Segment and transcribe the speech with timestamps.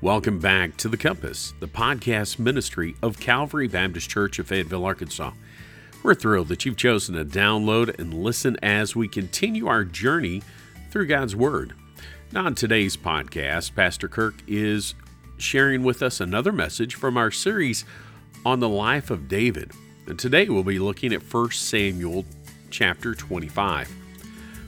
[0.00, 5.32] Welcome back to The Compass, the podcast ministry of Calvary Baptist Church of Fayetteville, Arkansas.
[6.04, 10.42] We're thrilled that you've chosen to download and listen as we continue our journey
[10.92, 11.74] through God's Word.
[12.30, 14.94] Now, on today's podcast, Pastor Kirk is
[15.36, 17.84] sharing with us another message from our series
[18.46, 19.72] on the life of David.
[20.06, 22.24] And today we'll be looking at 1 Samuel
[22.70, 23.92] chapter 25.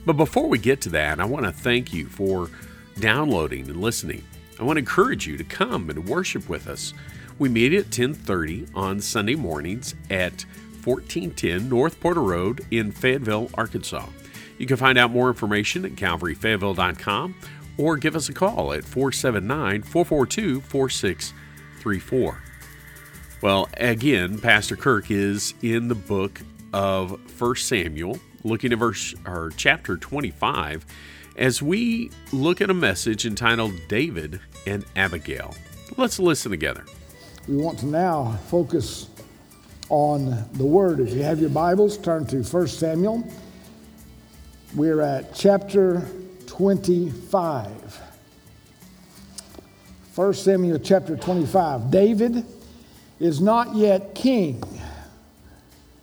[0.05, 2.51] But before we get to that, I want to thank you for
[2.99, 4.25] downloading and listening.
[4.61, 6.93] I want to encourage you to come and worship with us.
[7.39, 10.45] We meet at 10:30 on Sunday mornings at
[10.85, 14.07] 1410 North Porter Road in Fayetteville, Arkansas.
[14.59, 17.35] You can find out more information at calvaryfayetteville.com
[17.79, 22.43] or give us a call at 479 442 4634.
[23.41, 26.43] Well, again, Pastor Kirk is in the book
[26.75, 30.85] of 1 Samuel, looking at verse or chapter 25
[31.37, 35.55] as we look at a message entitled David and Abigail.
[35.97, 36.85] Let's listen together.
[37.49, 39.09] We want to now focus
[39.89, 41.01] on the Word.
[41.01, 43.25] If you have your Bibles, turn to 1 Samuel.
[44.75, 46.07] We're at chapter
[46.47, 48.01] 25.
[50.15, 51.91] 1 Samuel chapter 25.
[51.91, 52.45] David
[53.19, 54.63] is not yet king.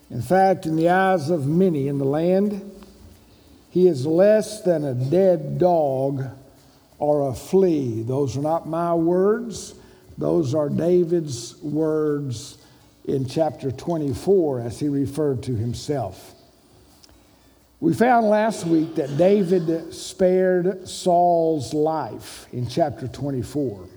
[0.10, 2.77] In fact, in the eyes of many in the land,
[3.78, 6.26] he is less than a dead dog
[6.98, 8.02] or a flea.
[8.02, 9.76] Those are not my words,
[10.18, 12.58] those are David's words
[13.06, 16.34] in chapter 24 as he referred to himself.
[17.80, 23.88] We found last week that David spared Saul's life in chapter 24.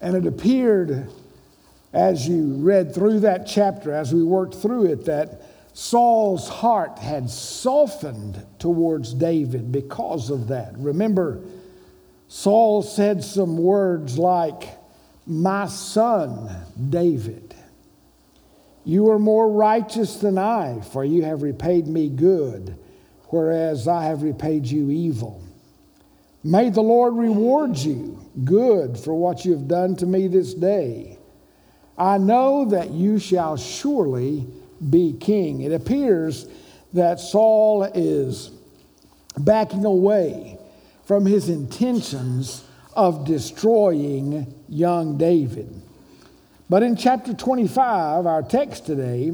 [0.00, 1.10] And it appeared
[1.92, 5.42] as you read through that chapter, as we worked through it, that
[5.74, 10.76] Saul's heart had softened towards David because of that.
[10.76, 11.40] Remember,
[12.28, 14.64] Saul said some words like,
[15.26, 16.50] My son,
[16.90, 17.54] David,
[18.84, 22.76] you are more righteous than I, for you have repaid me good,
[23.28, 25.42] whereas I have repaid you evil.
[26.44, 31.18] May the Lord reward you good for what you have done to me this day.
[31.96, 34.46] I know that you shall surely
[34.90, 35.62] be king.
[35.62, 36.46] It appears
[36.92, 38.50] that Saul is
[39.38, 40.58] backing away
[41.04, 45.82] from his intentions of destroying young David.
[46.68, 49.32] But in chapter 25, our text today,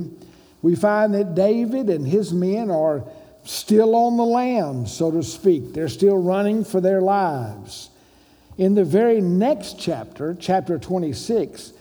[0.62, 3.04] we find that David and his men are
[3.44, 5.72] still on the lam, so to speak.
[5.72, 7.91] They're still running for their lives.
[8.56, 11.72] In the very next chapter, chapter 26,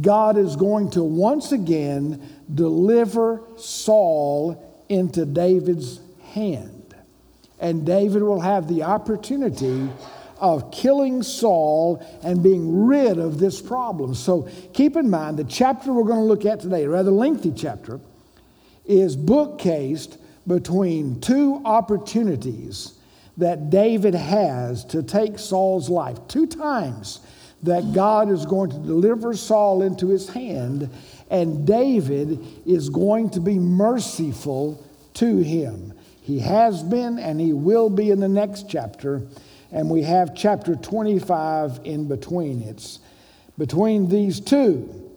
[0.00, 2.22] God is going to once again
[2.54, 6.00] deliver Saul into David's
[6.32, 6.94] hand.
[7.58, 9.88] And David will have the opportunity
[10.38, 14.14] of killing Saul and being rid of this problem.
[14.14, 17.52] So keep in mind the chapter we're going to look at today, a rather lengthy
[17.52, 18.00] chapter,
[18.86, 22.94] is bookcased between two opportunities
[23.36, 26.18] that David has to take Saul's life.
[26.28, 27.20] Two times
[27.62, 30.88] that God is going to deliver Saul into his hand,
[31.30, 35.94] and David is going to be merciful to him.
[36.20, 39.22] He has been, and he will be in the next chapter.
[39.72, 42.62] And we have chapter 25 in between.
[42.62, 42.98] It's
[43.56, 45.10] between these two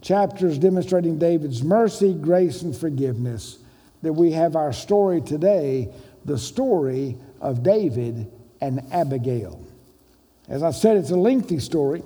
[0.00, 3.58] chapters demonstrating David's mercy, grace, and forgiveness
[4.02, 5.92] that we have our story today
[6.24, 8.30] the story of David
[8.60, 9.64] and Abigail.
[10.48, 12.02] As I said, it's a lengthy story.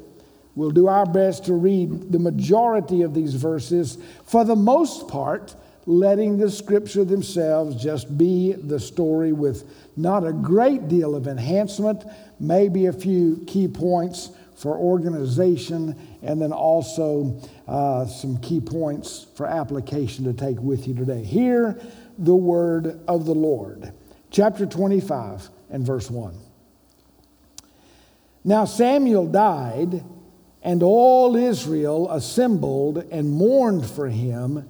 [0.54, 5.54] We'll do our best to read the majority of these verses, for the most part,
[5.86, 9.64] letting the scripture themselves just be the story with
[9.96, 12.04] not a great deal of enhancement,
[12.38, 19.46] maybe a few key points for organization, and then also uh, some key points for
[19.46, 21.24] application to take with you today.
[21.24, 21.80] Hear
[22.18, 23.92] the word of the Lord.
[24.30, 26.34] Chapter 25 and verse 1.
[28.44, 30.04] Now Samuel died,
[30.62, 34.68] and all Israel assembled and mourned for him,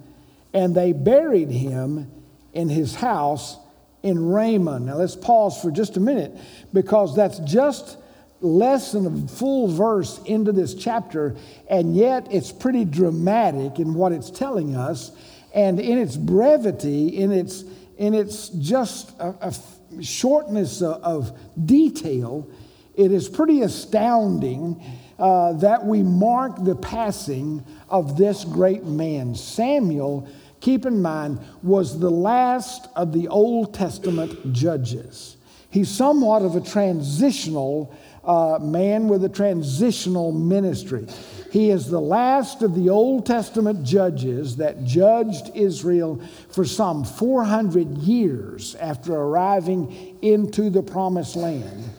[0.55, 2.11] and they buried him
[2.53, 3.57] in his house
[4.03, 4.81] in Ramah.
[4.81, 6.33] Now let's pause for just a minute
[6.73, 7.99] because that's just
[8.41, 11.37] less than a full verse into this chapter,
[11.69, 15.13] and yet it's pretty dramatic in what it's telling us,
[15.55, 17.65] and in its brevity, in its
[17.99, 22.51] in its just a, a shortness of, of detail
[22.95, 24.83] it is pretty astounding
[25.23, 29.37] uh, that we mark the passing of this great man.
[29.37, 30.29] Samuel,
[30.61, 35.37] keep in mind, was the last of the Old Testament judges.
[35.71, 41.07] He's somewhat of a transitional uh, man with a transitional ministry.
[41.53, 47.99] He is the last of the Old Testament judges that judged Israel for some 400
[47.99, 51.91] years after arriving into the promised land.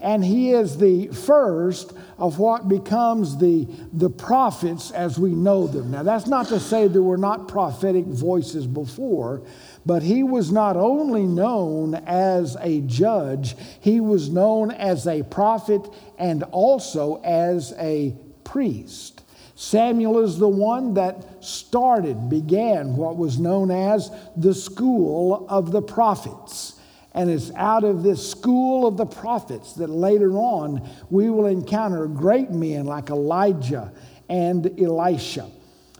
[0.00, 5.90] And he is the first of what becomes the, the prophets as we know them.
[5.90, 9.42] Now, that's not to say there were not prophetic voices before,
[9.84, 15.88] but he was not only known as a judge, he was known as a prophet
[16.18, 18.14] and also as a
[18.44, 19.22] priest.
[19.54, 25.82] Samuel is the one that started, began what was known as the school of the
[25.82, 26.74] prophets.
[27.14, 32.06] And it's out of this school of the prophets that later on we will encounter
[32.06, 33.92] great men like Elijah
[34.28, 35.50] and Elisha.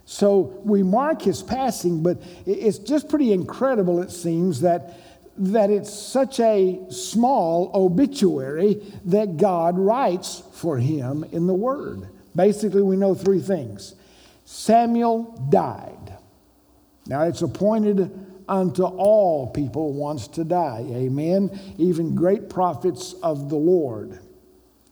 [0.05, 4.99] So we mark his passing, but it's just pretty incredible, it seems, that,
[5.39, 12.09] that it's such a small obituary that God writes for him in the Word.
[12.35, 13.95] Basically, we know three things
[14.45, 16.17] Samuel died.
[17.07, 20.85] Now, it's appointed unto all people once to die.
[20.91, 21.59] Amen.
[21.79, 24.19] Even great prophets of the Lord.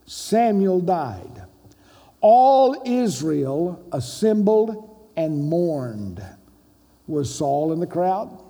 [0.06, 1.42] Samuel died.
[2.22, 6.24] All Israel assembled and mourned.
[7.06, 8.42] Was Saul in the crowd?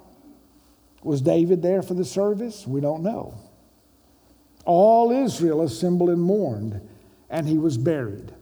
[1.02, 2.64] Was David there for the service?
[2.64, 3.34] We don't know.
[4.64, 6.80] All Israel assembled and mourned,
[7.28, 8.32] and he was buried.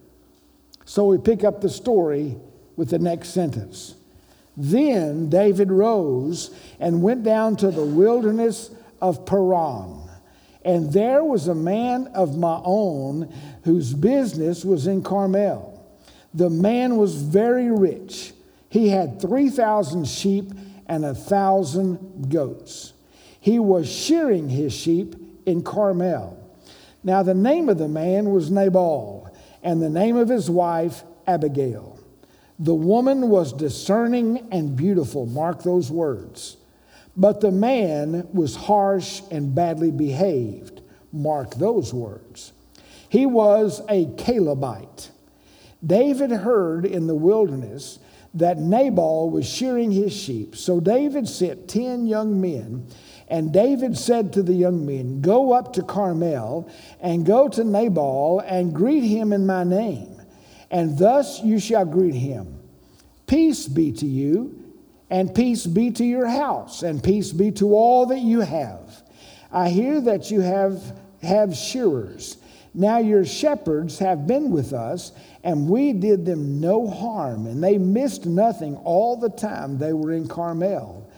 [0.84, 2.36] So we pick up the story
[2.76, 3.94] with the next sentence.
[4.60, 6.50] Then David rose
[6.80, 8.70] and went down to the wilderness
[9.00, 10.02] of Paran.
[10.64, 13.32] And there was a man of Maon
[13.62, 15.86] whose business was in Carmel.
[16.34, 18.32] The man was very rich.
[18.68, 20.52] He had 3,000 sheep
[20.88, 22.94] and a thousand goats.
[23.40, 25.14] He was shearing his sheep
[25.46, 26.36] in Carmel.
[27.04, 29.30] Now, the name of the man was Nabal,
[29.62, 31.97] and the name of his wife, Abigail.
[32.58, 35.26] The woman was discerning and beautiful.
[35.26, 36.56] Mark those words.
[37.16, 40.80] But the man was harsh and badly behaved.
[41.12, 42.52] Mark those words.
[43.08, 45.10] He was a Calebite.
[45.84, 48.00] David heard in the wilderness
[48.34, 50.56] that Nabal was shearing his sheep.
[50.56, 52.86] So David sent ten young men,
[53.28, 56.68] and David said to the young men, Go up to Carmel
[57.00, 60.17] and go to Nabal and greet him in my name
[60.70, 62.58] and thus you shall greet him
[63.28, 64.58] Peace be to you,
[65.10, 69.02] and peace be to your house, and peace be to all that you have.
[69.52, 72.38] I hear that you have, have shearers.
[72.72, 75.12] Now your shepherds have been with us,
[75.44, 80.12] and we did them no harm, and they missed nothing all the time they were
[80.12, 81.10] in Carmel.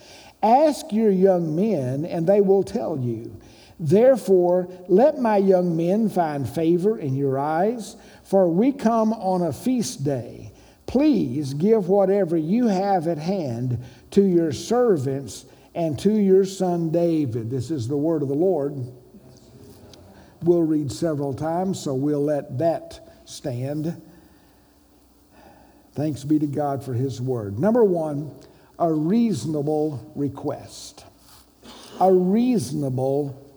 [0.43, 3.37] Ask your young men, and they will tell you.
[3.81, 7.97] Therefore, let my young men find favor in your eyes
[8.31, 10.53] for we come on a feast day.
[10.87, 13.82] Please give whatever you have at hand
[14.12, 17.50] to your servants and to your son David.
[17.50, 18.77] This is the word of the Lord.
[20.43, 24.00] We'll read several times, so we'll let that stand.
[25.94, 27.59] Thanks be to God for his word.
[27.59, 28.31] Number one,
[28.79, 31.05] a reasonable request.
[31.99, 33.50] A reasonable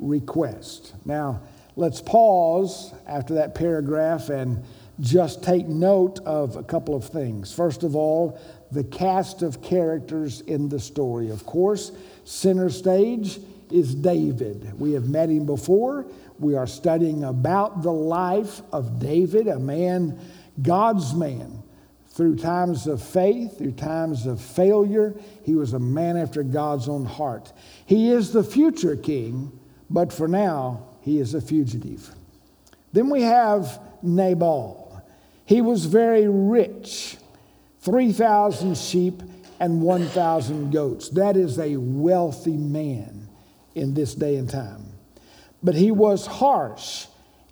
[0.00, 0.94] request.
[1.04, 1.42] Now,
[1.76, 4.64] let's pause after that paragraph and
[5.00, 7.52] just take note of a couple of things.
[7.52, 8.38] First of all,
[8.70, 11.30] the cast of characters in the story.
[11.30, 11.92] Of course,
[12.24, 13.38] center stage
[13.70, 14.78] is David.
[14.78, 16.06] We have met him before.
[16.38, 20.18] We are studying about the life of David, a man,
[20.60, 21.62] God's man.
[22.08, 25.14] Through times of faith, through times of failure,
[25.44, 27.52] he was a man after God's own heart.
[27.86, 29.58] He is the future king,
[29.90, 32.14] but for now, he is a fugitive.
[32.92, 35.02] Then we have Nabal.
[35.44, 37.16] He was very rich
[37.80, 39.22] 3,000 sheep
[39.58, 41.08] and 1,000 goats.
[41.10, 43.28] That is a wealthy man
[43.74, 44.84] in this day and time.
[45.62, 47.06] But he was harsh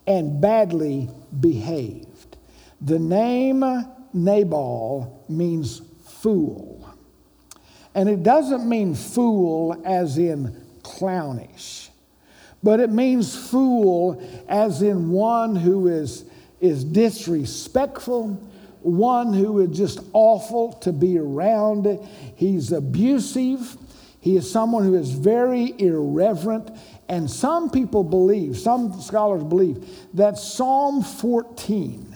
[0.07, 2.37] and badly behaved.
[2.81, 3.65] The name
[4.15, 6.95] Nabal means fool.
[7.95, 11.88] And it doesn't mean fool as in clownish
[12.63, 16.25] but it means fool as in one who is,
[16.61, 18.35] is disrespectful,
[18.83, 21.87] one who is just awful to be around.
[22.37, 23.77] He's abusive.
[24.21, 26.71] He is someone who is very irreverent.
[27.09, 32.15] And some people believe, some scholars believe, that Psalm 14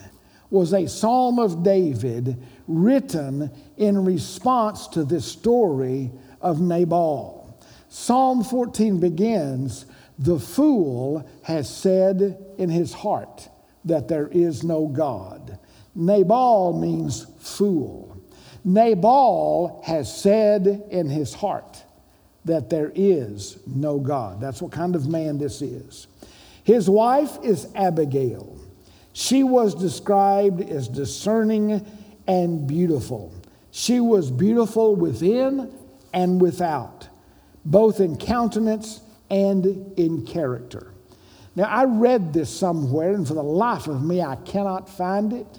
[0.50, 6.10] was a psalm of David written in response to this story
[6.42, 7.58] of Nabal.
[7.88, 9.86] Psalm 14 begins
[10.18, 13.48] The fool has said in his heart
[13.84, 15.58] that there is no God.
[15.94, 18.16] Nabal means fool.
[18.64, 21.82] Nabal has said in his heart
[22.44, 24.40] that there is no God.
[24.40, 26.06] That's what kind of man this is.
[26.64, 28.58] His wife is Abigail.
[29.12, 31.84] She was described as discerning
[32.26, 33.32] and beautiful.
[33.70, 35.72] She was beautiful within
[36.12, 37.08] and without,
[37.64, 39.00] both in countenance
[39.32, 40.92] and in character.
[41.56, 45.58] Now, I read this somewhere, and for the life of me, I cannot find it.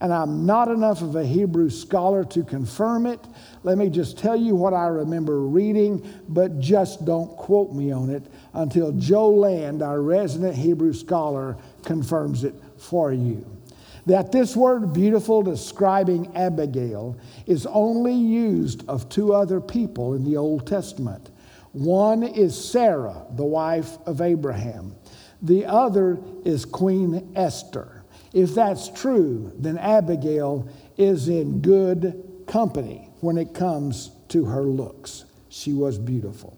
[0.00, 3.20] And I'm not enough of a Hebrew scholar to confirm it.
[3.62, 8.10] Let me just tell you what I remember reading, but just don't quote me on
[8.10, 13.46] it until Joe Land, our resident Hebrew scholar, confirms it for you.
[14.06, 17.16] That this word beautiful describing Abigail
[17.46, 21.30] is only used of two other people in the Old Testament.
[21.74, 24.94] One is Sarah, the wife of Abraham.
[25.42, 28.04] The other is Queen Esther.
[28.32, 35.24] If that's true, then Abigail is in good company when it comes to her looks.
[35.48, 36.56] She was beautiful.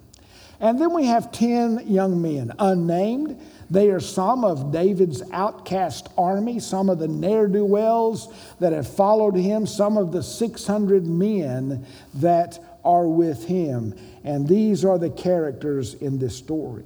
[0.60, 3.40] And then we have 10 young men, unnamed.
[3.70, 8.88] They are some of David's outcast army, some of the ne'er do wells that have
[8.88, 13.94] followed him, some of the 600 men that are with him.
[14.24, 16.84] And these are the characters in this story.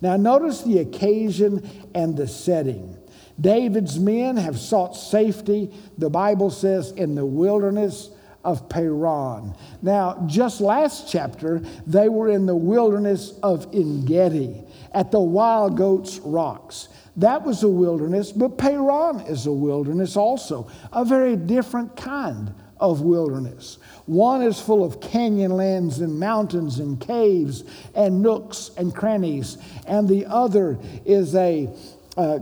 [0.00, 2.96] Now, notice the occasion and the setting.
[3.40, 8.10] David's men have sought safety, the Bible says, in the wilderness
[8.44, 9.54] of Paran.
[9.80, 16.18] Now, just last chapter, they were in the wilderness of Engedi at the Wild Goats
[16.18, 16.88] Rocks.
[17.16, 23.00] That was a wilderness, but Paran is a wilderness also, a very different kind of
[23.00, 23.78] wilderness.
[24.06, 27.62] One is full of canyon lands and mountains and caves
[27.94, 31.72] and nooks and crannies, and the other is a,
[32.16, 32.40] uh,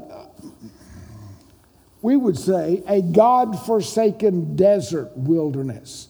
[2.01, 6.09] we would say, a God forsaken desert wilderness.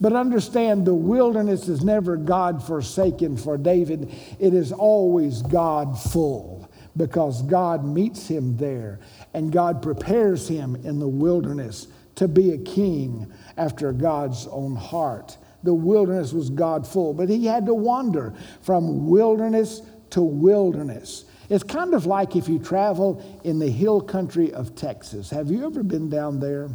[0.00, 6.70] But understand the wilderness is never God forsaken for David, it is always God full
[6.96, 8.98] because God meets him there
[9.34, 15.38] and God prepares him in the wilderness to be a king after God's own heart.
[15.62, 21.26] The wilderness was God full, but he had to wander from wilderness to wilderness.
[21.48, 25.30] It's kind of like if you travel in the hill country of Texas.
[25.30, 26.70] Have you ever been down there?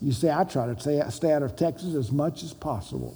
[0.00, 3.14] You say, I try to stay, out of Texas as much as possible.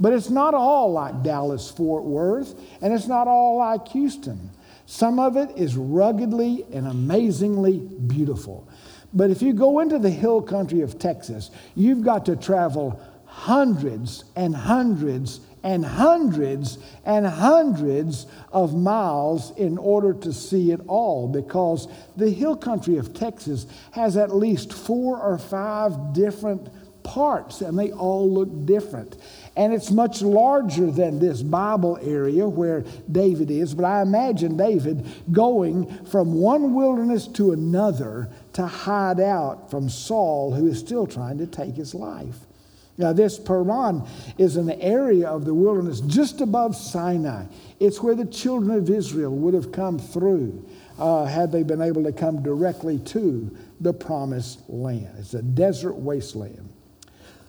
[0.00, 4.50] But it's not all like Dallas Fort Worth, and it's not all like Houston.
[4.86, 8.66] Some of it is ruggedly and amazingly beautiful.
[9.14, 14.24] But if you go into the hill country of Texas, you've got to travel hundreds
[14.36, 21.88] and hundreds and hundreds and hundreds of miles in order to see it all because
[22.16, 26.68] the hill country of Texas has at least four or five different
[27.02, 29.16] parts and they all look different.
[29.56, 35.06] And it's much larger than this Bible area where David is, but I imagine David
[35.30, 41.38] going from one wilderness to another to hide out from Saul, who is still trying
[41.38, 42.36] to take his life.
[42.98, 44.02] Now, this Paran
[44.36, 47.46] is an area of the wilderness just above Sinai.
[47.80, 50.68] It's where the children of Israel would have come through
[50.98, 55.08] uh, had they been able to come directly to the promised land.
[55.18, 56.68] It's a desert wasteland.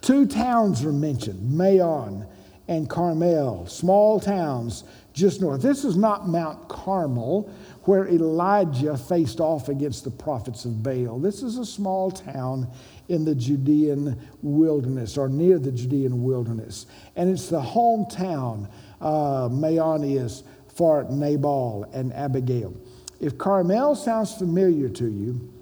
[0.01, 2.25] Two towns are mentioned Maon
[2.67, 5.61] and Carmel, small towns just north.
[5.61, 7.49] This is not Mount Carmel,
[7.83, 11.19] where Elijah faced off against the prophets of Baal.
[11.19, 12.67] This is a small town
[13.09, 16.85] in the Judean wilderness or near the Judean wilderness.
[17.15, 18.69] And it's the hometown,
[19.01, 20.43] uh, Maon is,
[20.75, 22.73] for Nabal and Abigail.
[23.19, 25.53] If Carmel sounds familiar to you,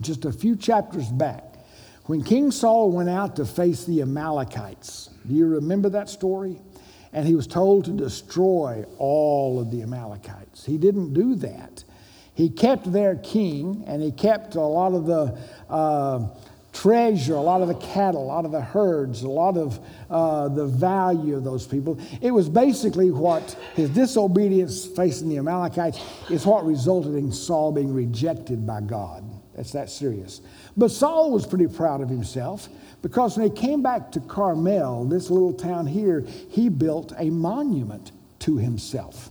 [0.00, 1.42] just a few chapters back,
[2.04, 6.60] when King Saul went out to face the Amalekites, do you remember that story?
[7.16, 10.66] And he was told to destroy all of the Amalekites.
[10.66, 11.82] He didn't do that.
[12.34, 15.38] He kept their king and he kept a lot of the
[15.70, 16.28] uh,
[16.74, 19.80] treasure, a lot of the cattle, a lot of the herds, a lot of
[20.10, 21.98] uh, the value of those people.
[22.20, 27.94] It was basically what his disobedience facing the Amalekites is what resulted in Saul being
[27.94, 29.25] rejected by God.
[29.56, 30.42] That's that serious.
[30.76, 32.68] But Saul was pretty proud of himself
[33.02, 36.20] because when he came back to Carmel, this little town here,
[36.50, 39.30] he built a monument to himself.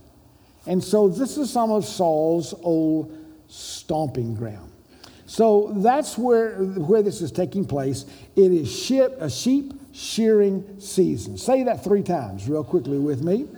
[0.66, 3.16] And so this is some of Saul's old
[3.48, 4.72] stomping ground.
[5.26, 8.04] So that's where, where this is taking place.
[8.34, 11.38] It is sheep, a sheep shearing season.
[11.38, 13.48] Say that three times, real quickly, with me.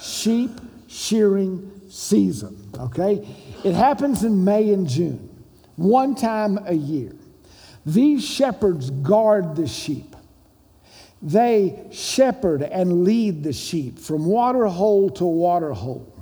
[0.00, 0.50] Sheep
[0.88, 3.26] shearing season, okay?
[3.64, 5.27] It happens in May and June,
[5.78, 7.12] one time a year.
[7.86, 10.14] These shepherds guard the sheep.
[11.22, 16.18] They shepherd and lead the sheep from water hole to water hole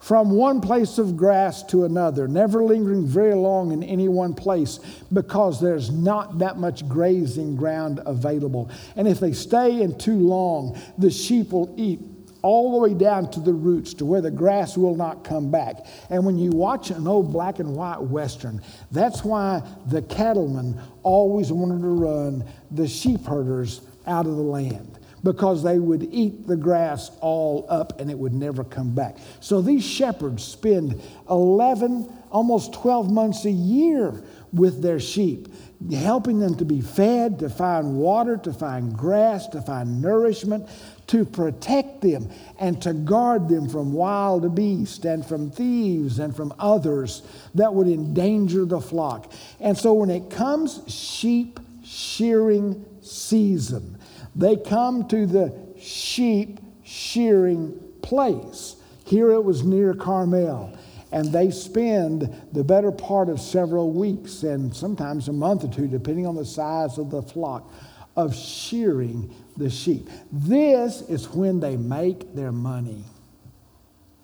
[0.00, 4.78] from one place of grass to another, never lingering very long in any one place
[5.12, 8.70] because there's not that much grazing ground available.
[8.96, 12.00] And if they stay in too long, the sheep will eat
[12.42, 15.86] all the way down to the roots to where the grass will not come back.
[16.10, 21.52] And when you watch an old black and white western, that's why the cattlemen always
[21.52, 26.56] wanted to run the sheep herders out of the land because they would eat the
[26.56, 29.16] grass all up and it would never come back.
[29.40, 35.48] So these shepherds spend 11, almost 12 months a year with their sheep,
[35.92, 40.68] helping them to be fed, to find water, to find grass, to find nourishment,
[41.08, 46.54] to protect them and to guard them from wild beasts and from thieves and from
[46.58, 47.22] others
[47.54, 49.32] that would endanger the flock.
[49.58, 53.98] And so when it comes sheep shearing season,
[54.36, 58.76] they come to the sheep shearing place.
[59.04, 60.76] Here it was near Carmel.
[61.10, 65.88] And they spend the better part of several weeks and sometimes a month or two,
[65.88, 67.72] depending on the size of the flock,
[68.14, 70.08] of shearing the sheep.
[70.32, 73.04] This is when they make their money.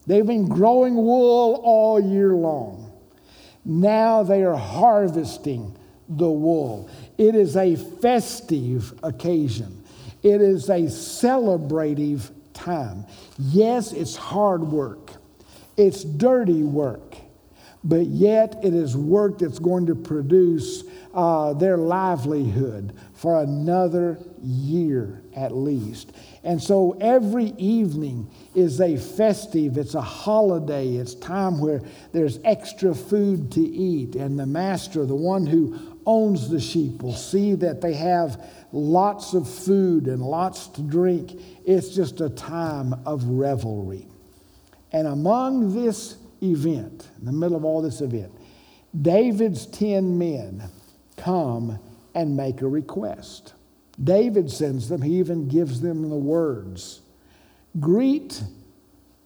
[0.07, 2.93] They've been growing wool all year long.
[3.65, 5.77] Now they are harvesting
[6.09, 6.91] the wool.
[7.17, 9.83] It is a festive occasion.
[10.23, 13.07] It is a celebrative time.
[13.39, 15.13] Yes, it's hard work,
[15.77, 17.17] it's dirty work,
[17.83, 25.23] but yet it is work that's going to produce uh, their livelihood for another year
[25.35, 26.13] at least.
[26.43, 31.81] And so every evening is a festive, it's a holiday, it's time where
[32.13, 34.15] there's extra food to eat.
[34.15, 39.33] And the master, the one who owns the sheep, will see that they have lots
[39.33, 41.41] of food and lots to drink.
[41.65, 44.07] It's just a time of revelry.
[44.93, 48.33] And among this event, in the middle of all this event,
[49.01, 50.63] David's 10 men
[51.17, 51.79] come
[52.15, 53.55] and make a request.
[54.03, 57.01] David sends them, he even gives them the words
[57.81, 58.43] Greet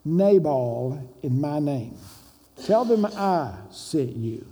[0.04, 1.98] Nabal in my name.
[2.64, 4.46] Tell them I sent you.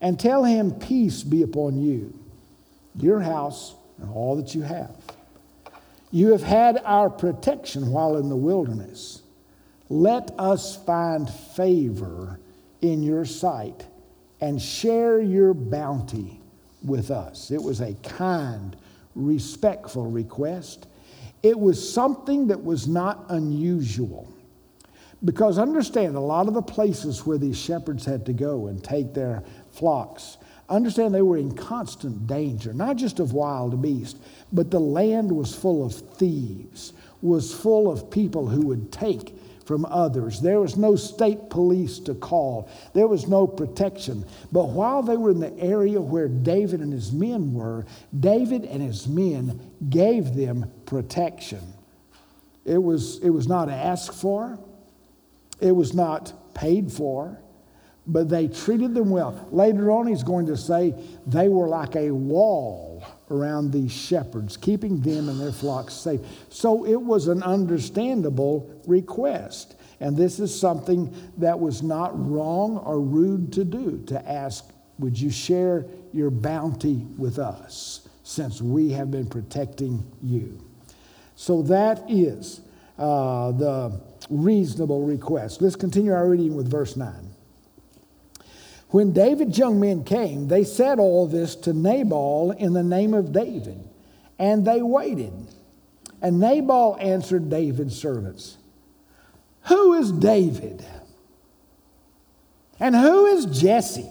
[0.00, 2.18] And tell him peace be upon you,
[2.96, 4.96] your house, and all that you have.
[6.10, 9.22] You have had our protection while in the wilderness.
[9.88, 12.40] Let us find favor
[12.80, 13.86] in your sight
[14.40, 16.41] and share your bounty
[16.84, 17.50] with us.
[17.50, 18.76] It was a kind,
[19.14, 20.86] respectful request.
[21.42, 24.28] It was something that was not unusual.
[25.24, 29.14] Because understand, a lot of the places where these shepherds had to go and take
[29.14, 30.36] their flocks
[30.72, 34.18] Understand they were in constant danger, not just of wild beasts,
[34.54, 39.36] but the land was full of thieves, was full of people who would take
[39.72, 40.38] from others.
[40.38, 44.26] There was no state police to call, there was no protection.
[44.52, 47.86] But while they were in the area where David and his men were,
[48.20, 49.58] David and his men
[49.88, 51.72] gave them protection.
[52.66, 54.58] It was, it was not asked for,
[55.58, 57.38] it was not paid for
[58.04, 59.46] but they treated them well.
[59.52, 60.92] Later on, he's going to say
[61.24, 62.91] they were like a wall
[63.32, 66.20] around these shepherds, keeping them and their flocks safe.
[66.50, 69.76] So it was an understandable request.
[70.00, 75.18] And this is something that was not wrong or rude to do to ask, Would
[75.18, 80.62] you share your bounty with us since we have been protecting you?
[81.34, 82.60] So that is
[82.98, 85.62] uh, the reasonable request.
[85.62, 87.31] Let's continue our reading with verse 9.
[88.92, 93.32] When David's young men came, they said all this to Nabal in the name of
[93.32, 93.82] David,
[94.38, 95.32] and they waited.
[96.20, 98.58] And Nabal answered David's servants,
[99.62, 100.84] Who is David?
[102.78, 104.10] And who is Jesse?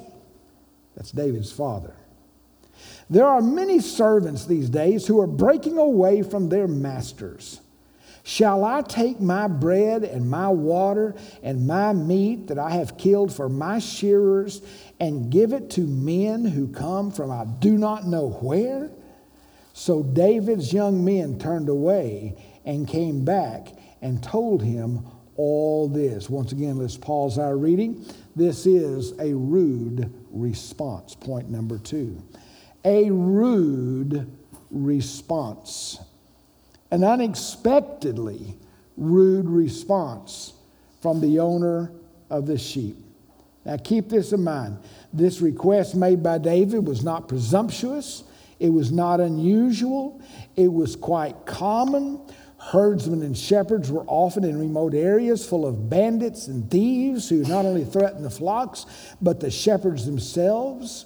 [0.96, 1.94] That's David's father.
[3.08, 7.62] There are many servants these days who are breaking away from their masters.
[8.24, 13.34] Shall I take my bread and my water and my meat that I have killed
[13.34, 14.62] for my shearers
[15.00, 18.92] and give it to men who come from I do not know where?
[19.74, 23.70] So David's young men turned away and came back
[24.02, 25.06] and told him
[25.36, 26.30] all this.
[26.30, 28.06] Once again, let's pause our reading.
[28.36, 31.16] This is a rude response.
[31.16, 32.22] Point number two.
[32.86, 34.30] A rude
[34.70, 36.00] response
[36.92, 38.58] an unexpectedly
[38.98, 40.54] rude response
[41.02, 41.92] from the owner
[42.30, 42.98] of the sheep.
[43.66, 44.78] Now keep this in mind.
[45.14, 48.24] This request made by David was not presumptuous,
[48.60, 50.22] it was not unusual,
[50.56, 52.22] it was quite common.
[52.58, 57.66] Herdsmen and shepherds were often in remote areas full of bandits and thieves who not
[57.66, 58.86] only threatened the flocks,
[59.20, 61.06] but the shepherds themselves.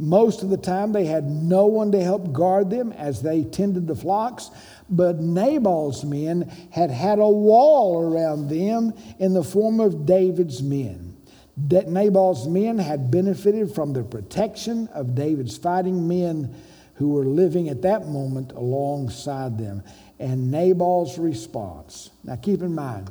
[0.00, 3.86] Most of the time, they had no one to help guard them as they tended
[3.86, 4.50] the flocks,
[4.88, 11.16] but Nabal's men had had a wall around them in the form of David's men.
[11.56, 16.54] Nabal's men had benefited from the protection of David's fighting men
[16.94, 19.82] who were living at that moment alongside them
[20.18, 22.10] and Nabal's response.
[22.24, 23.10] Now keep in mind,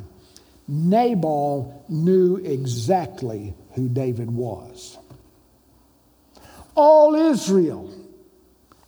[0.67, 4.97] Nabal knew exactly who David was.
[6.79, 7.93] All Israel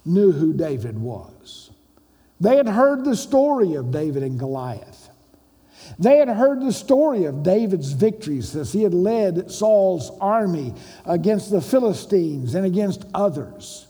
[0.05, 1.71] knew who David was.
[2.39, 5.09] They had heard the story of David and Goliath.
[5.99, 10.73] They had heard the story of David's victories as he had led Saul's army
[11.03, 13.87] against the Philistines and against others.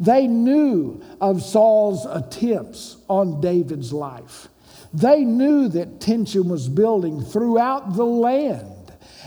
[0.00, 4.48] They knew of Saul's attempts on David's life.
[4.94, 8.73] They knew that tension was building throughout the land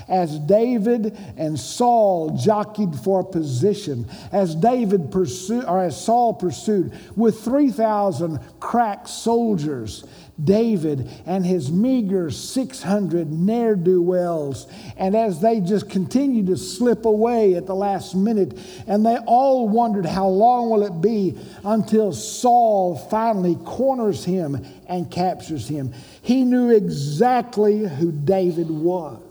[0.07, 7.43] as David and Saul jockeyed for position, as David pursued, or as Saul pursued with
[7.43, 10.05] 3,000 crack soldiers
[10.43, 14.67] David and his meager 600 ne'er do wells.
[14.95, 19.67] And as they just continued to slip away at the last minute, and they all
[19.67, 25.93] wondered how long will it be until Saul finally corners him and captures him.
[26.21, 29.21] He knew exactly who David was.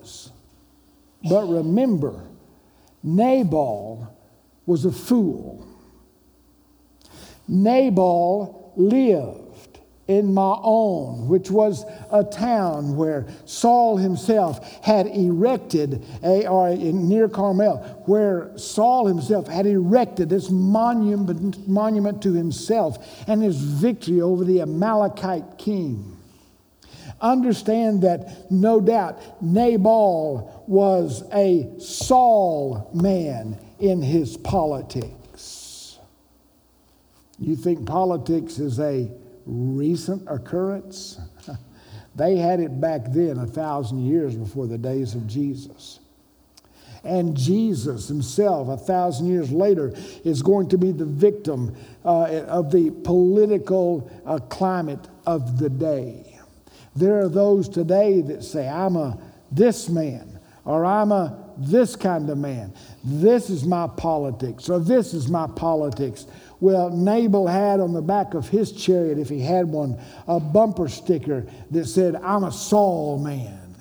[1.24, 2.28] But remember,
[3.02, 4.14] Nabal
[4.66, 5.66] was a fool.
[7.48, 16.74] Nabal lived in Maon, which was a town where Saul himself had erected, a, or
[16.76, 24.20] near Carmel, where Saul himself had erected this monument, monument to himself and his victory
[24.20, 26.15] over the Amalekite king.
[27.20, 35.98] Understand that no doubt Nabal was a Saul man in his politics.
[37.38, 39.10] You think politics is a
[39.46, 41.18] recent occurrence.
[42.14, 46.00] they had it back then, a thousand years before the days of Jesus.
[47.04, 52.72] And Jesus himself, a thousand years later, is going to be the victim uh, of
[52.72, 56.35] the political uh, climate of the day.
[56.96, 59.18] There are those today that say, I'm a
[59.52, 62.72] this man, or I'm a this kind of man.
[63.04, 66.26] This is my politics, or this is my politics.
[66.58, 70.88] Well, Nabal had on the back of his chariot, if he had one, a bumper
[70.88, 73.76] sticker that said, I'm a Saul man.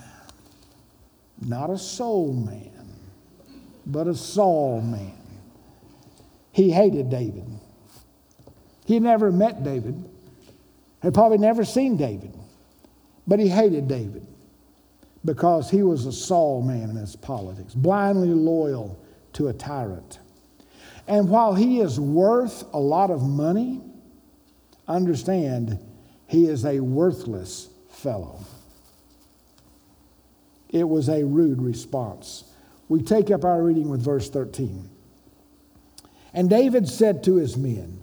[1.41, 2.87] Not a soul man,
[3.85, 5.13] but a Saul man.
[6.51, 7.45] He hated David.
[8.85, 10.09] He never met David,
[11.01, 12.33] had probably never seen David,
[13.27, 14.25] but he hated David
[15.23, 18.99] because he was a Saul man in his politics, blindly loyal
[19.33, 20.19] to a tyrant.
[21.07, 23.81] And while he is worth a lot of money,
[24.87, 25.79] understand
[26.27, 28.39] he is a worthless fellow.
[30.69, 32.43] It was a rude response.
[32.89, 34.89] We take up our reading with verse 13.
[36.33, 37.99] And David said to his men,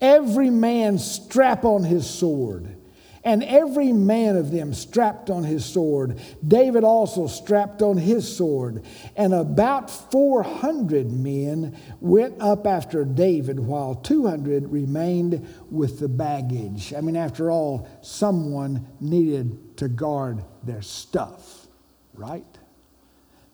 [0.00, 2.76] Every man strap on his sword
[3.24, 6.20] and every man of them strapped on his sword.
[6.46, 8.84] David also strapped on his sword.
[9.16, 16.92] And about 400 men went up after David, while 200 remained with the baggage.
[16.92, 21.66] I mean, after all, someone needed to guard their stuff,
[22.12, 22.44] right?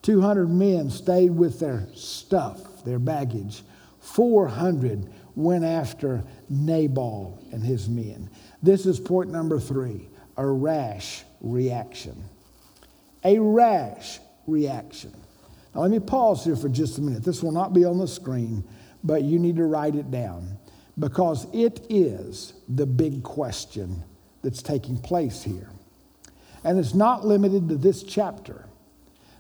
[0.02, 3.62] 200 men stayed with their stuff, their baggage.
[4.00, 8.30] 400 went after Nabal and his men.
[8.62, 12.24] This is point number three a rash reaction.
[13.24, 15.12] A rash reaction.
[15.74, 17.22] Now, let me pause here for just a minute.
[17.22, 18.64] This will not be on the screen,
[19.04, 20.58] but you need to write it down
[20.98, 24.02] because it is the big question
[24.42, 25.68] that's taking place here.
[26.64, 28.66] And it's not limited to this chapter.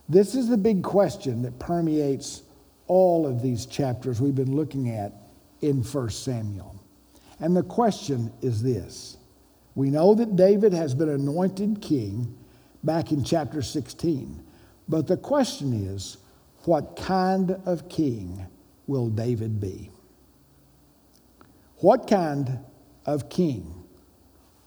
[0.08, 2.42] This is the big question that permeates
[2.86, 5.12] all of these chapters we've been looking at
[5.60, 6.79] in 1 Samuel.
[7.40, 9.16] And the question is this
[9.74, 12.36] We know that David has been anointed king
[12.84, 14.44] back in chapter 16.
[14.88, 16.18] But the question is
[16.64, 18.46] what kind of king
[18.86, 19.90] will David be?
[21.76, 22.58] What kind
[23.06, 23.84] of king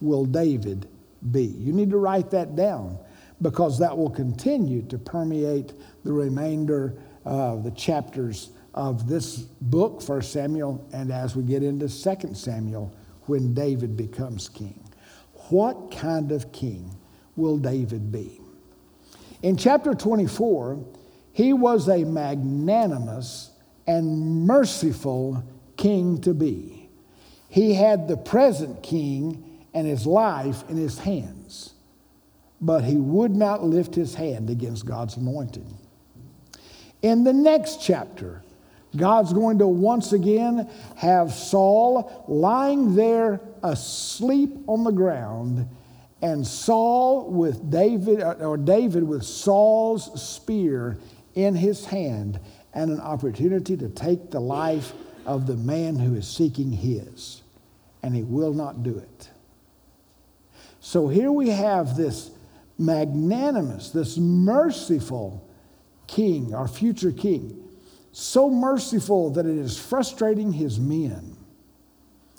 [0.02, 0.88] will David
[1.32, 1.44] be?
[1.44, 2.98] You need to write that down
[3.42, 10.22] because that will continue to permeate the remainder of the chapters of this book, 1
[10.22, 12.94] Samuel, and as we get into 2 Samuel,
[13.26, 14.84] when David becomes king.
[15.50, 16.96] What kind of king
[17.36, 18.40] will David be?
[19.42, 20.84] In chapter 24,
[21.34, 23.52] he was a magnanimous
[23.86, 25.44] and merciful
[25.78, 26.90] king to be.
[27.50, 31.74] He had the present king and his life in his hands,
[32.62, 35.66] but he would not lift his hand against God's anointed.
[37.02, 38.43] In the next chapter,
[38.96, 45.68] God's going to once again have Saul lying there asleep on the ground,
[46.22, 50.98] and Saul with David, uh, or David with Saul's spear
[51.34, 52.40] in his hand,
[52.74, 54.94] and an opportunity to take the life
[55.26, 57.42] of the man who is seeking his.
[58.04, 59.30] And he will not do it.
[60.82, 62.32] So here we have this
[62.78, 65.48] magnanimous, this merciful
[66.08, 67.64] king, our future king
[68.14, 71.36] so merciful that it is frustrating his men.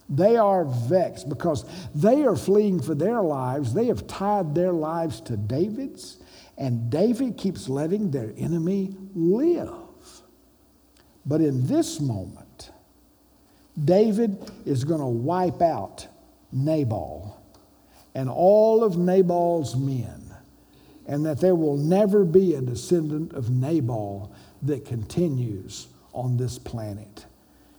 [0.08, 3.74] They are vexed because they are fleeing for their lives.
[3.74, 6.18] They have tied their lives to David's,
[6.56, 9.74] and David keeps letting their enemy live.
[11.26, 12.70] But in this moment,
[13.82, 16.06] David is going to wipe out
[16.52, 17.42] Nabal
[18.14, 20.22] and all of Nabal's men,
[21.08, 24.32] and that there will never be a descendant of Nabal
[24.64, 27.26] that continues on this planet.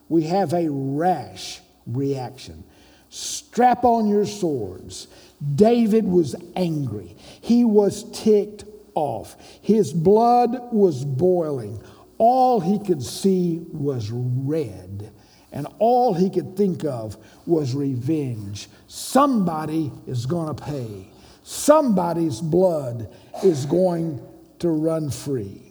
[0.10, 2.64] We have a rash reaction.
[3.10, 5.08] Strap on your swords.
[5.56, 7.16] David was angry.
[7.42, 9.36] He was ticked off.
[9.62, 11.82] His blood was boiling.
[12.18, 15.12] All he could see was red.
[15.52, 18.68] And all he could think of was revenge.
[18.88, 21.08] Somebody is going to pay.
[21.44, 24.22] Somebody's blood is going
[24.60, 25.65] to run free.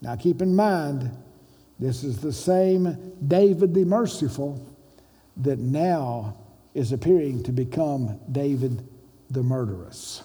[0.00, 1.10] Now keep in mind,
[1.78, 4.64] this is the same David the merciful
[5.38, 6.36] that now
[6.74, 8.86] is appearing to become David
[9.30, 10.24] the murderous.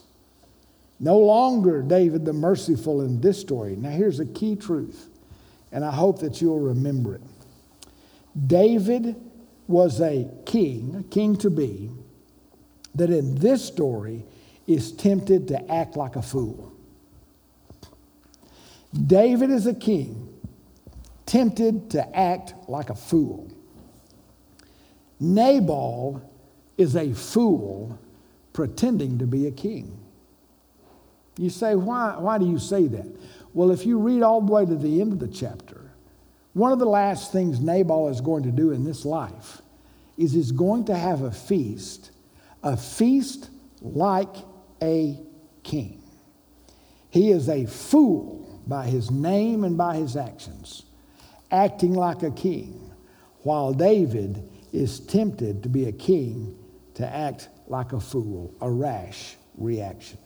[0.99, 3.75] No longer David the merciful in this story.
[3.75, 5.09] Now here's a key truth,
[5.71, 7.21] and I hope that you'll remember it.
[8.47, 9.15] David
[9.67, 11.89] was a king, a king to be,
[12.95, 14.25] that in this story
[14.67, 16.72] is tempted to act like a fool.
[18.93, 20.29] David is a king,
[21.25, 23.51] tempted to act like a fool.
[25.19, 26.21] Nabal
[26.77, 27.97] is a fool
[28.51, 29.97] pretending to be a king.
[31.37, 33.07] You say, why, why do you say that?
[33.53, 35.91] Well, if you read all the way to the end of the chapter,
[36.53, 39.61] one of the last things Nabal is going to do in this life
[40.17, 42.11] is he's going to have a feast,
[42.61, 43.49] a feast
[43.81, 44.35] like
[44.81, 45.19] a
[45.63, 46.03] king.
[47.09, 50.83] He is a fool by his name and by his actions,
[51.51, 52.91] acting like a king,
[53.41, 56.57] while David is tempted to be a king
[56.95, 60.19] to act like a fool, a rash reaction.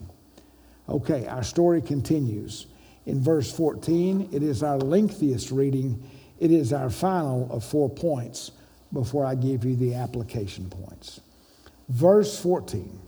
[0.90, 2.68] Okay, our story continues.
[3.06, 6.04] In verse 14, it is our lengthiest reading.
[6.40, 8.52] It is our final of four points
[8.94, 11.22] before I give you the application points.
[11.90, 13.00] Verse 14.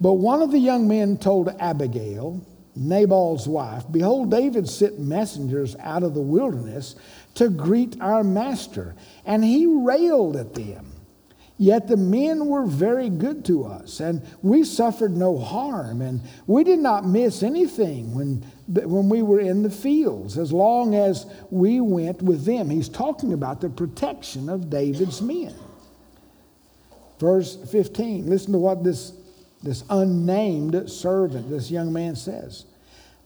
[0.00, 2.44] But one of the young men told Abigail,
[2.76, 6.94] Nabal's wife, Behold, David sent messengers out of the wilderness
[7.34, 10.92] to greet our master, and he railed at them.
[11.60, 16.64] Yet the men were very good to us, and we suffered no harm, and we
[16.64, 21.82] did not miss anything when, when we were in the fields, as long as we
[21.82, 22.70] went with them.
[22.70, 25.54] He's talking about the protection of David's men.
[27.18, 29.12] Verse 15, listen to what this
[29.62, 32.64] this unnamed servant, this young man says.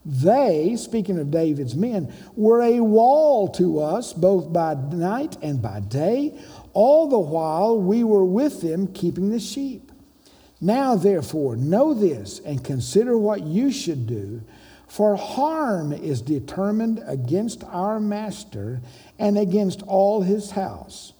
[0.05, 5.79] They, speaking of David's men, were a wall to us both by night and by
[5.79, 6.39] day,
[6.73, 9.91] all the while we were with them keeping the sheep.
[10.61, 14.41] Now, therefore, know this and consider what you should do,
[14.87, 18.81] for harm is determined against our master
[19.17, 21.13] and against all his house.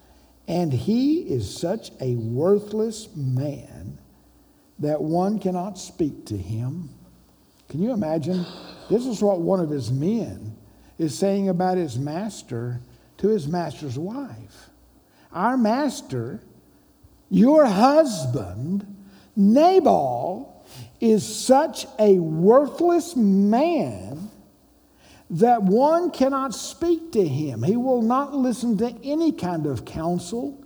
[0.47, 3.97] And he is such a worthless man
[4.79, 6.89] that one cannot speak to him.
[7.69, 8.45] Can you imagine?
[8.89, 10.55] This is what one of his men
[10.97, 12.79] is saying about his master
[13.17, 14.69] to his master's wife.
[15.31, 16.41] Our master,
[17.29, 18.85] your husband,
[19.35, 20.65] Nabal,
[21.01, 24.29] is such a worthless man
[25.29, 27.63] that one cannot speak to him.
[27.63, 30.63] He will not listen to any kind of counsel.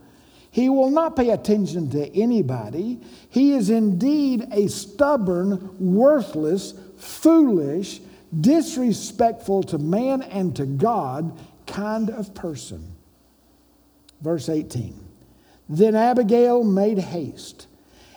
[0.51, 2.99] He will not pay attention to anybody.
[3.29, 8.01] He is indeed a stubborn, worthless, foolish,
[8.39, 12.95] disrespectful to man and to God kind of person.
[14.21, 14.95] Verse 18
[15.67, 17.67] Then Abigail made haste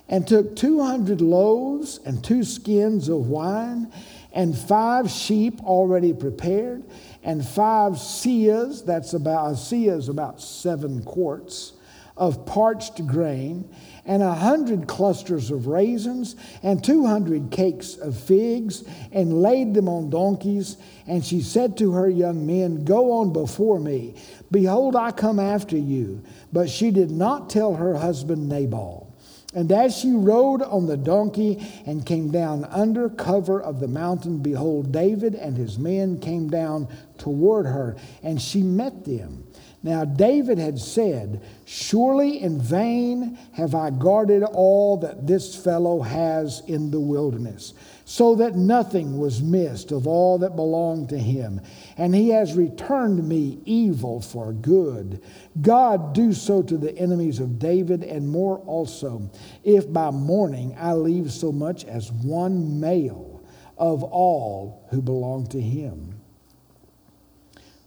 [0.08, 3.92] and took 200 loaves and two skins of wine
[4.32, 6.82] and five sheep already prepared
[7.22, 11.74] and five seahs, that's about, a seah is about seven quarts,
[12.16, 13.68] of parched grain,
[14.04, 19.88] and a hundred clusters of raisins, and two hundred cakes of figs, and laid them
[19.88, 20.76] on donkeys.
[21.06, 24.14] And she said to her young men, Go on before me.
[24.50, 26.22] Behold, I come after you.
[26.52, 29.12] But she did not tell her husband Nabal.
[29.54, 34.38] And as she rode on the donkey and came down under cover of the mountain,
[34.38, 39.44] behold, David and his men came down toward her, and she met them.
[39.84, 46.62] Now, David had said, Surely in vain have I guarded all that this fellow has
[46.68, 51.60] in the wilderness so that nothing was missed of all that belonged to him.
[51.96, 55.20] And he has returned me evil for good.
[55.60, 59.30] God do so to the enemies of David and more also,
[59.64, 63.42] if by morning I leave so much as one male
[63.78, 66.20] of all who belong to him.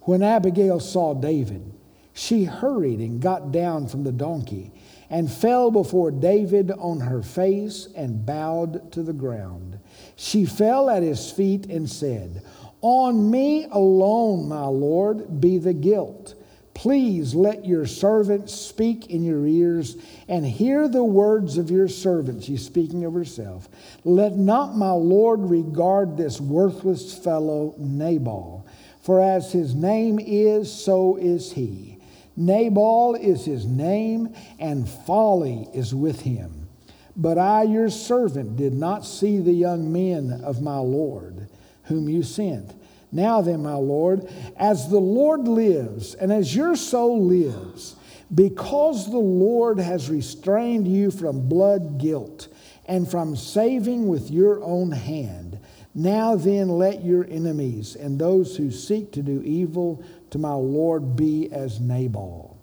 [0.01, 1.71] When Abigail saw David,
[2.15, 4.71] she hurried and got down from the donkey
[5.09, 9.79] and fell before David on her face and bowed to the ground.
[10.15, 12.41] She fell at his feet and said,
[12.79, 16.35] On me alone, my Lord, be the guilt.
[16.73, 19.97] Please let your servant speak in your ears
[20.29, 22.45] and hear the words of your servant.
[22.45, 23.67] She's speaking of herself.
[24.05, 28.65] Let not my Lord regard this worthless fellow Nabal,
[29.01, 31.94] for as his name is, so is he.
[32.37, 36.67] Nabal is his name, and folly is with him.
[37.15, 41.47] But I, your servant, did not see the young men of my Lord,
[41.83, 42.73] whom you sent.
[43.11, 47.95] Now then, my Lord, as the Lord lives, and as your soul lives,
[48.33, 52.49] because the Lord has restrained you from blood guilt
[52.85, 55.59] and from saving with your own hand,
[55.93, 60.03] now then let your enemies and those who seek to do evil
[60.35, 62.57] to my Lord be as Nabal.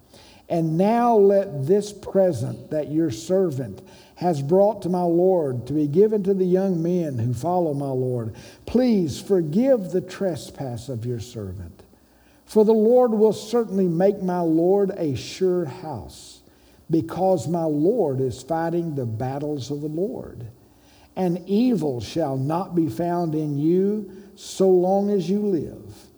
[0.47, 3.81] And now let this present that your servant
[4.17, 7.89] has brought to my Lord to be given to the young men who follow my
[7.89, 8.35] Lord.
[8.67, 11.83] Please forgive the trespass of your servant.
[12.45, 16.43] For the Lord will certainly make my Lord a sure house,
[16.91, 20.47] because my Lord is fighting the battles of the Lord.
[21.17, 26.12] And evil shall not be found in you so long as you live.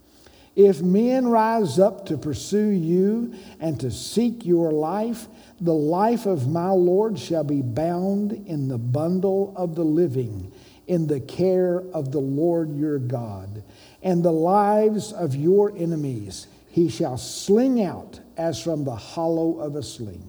[0.56, 5.26] If men rise up to pursue you and to seek your life,
[5.60, 10.52] the life of my Lord shall be bound in the bundle of the living,
[10.86, 13.64] in the care of the Lord your God.
[14.02, 19.76] And the lives of your enemies he shall sling out as from the hollow of
[19.76, 20.22] a sling.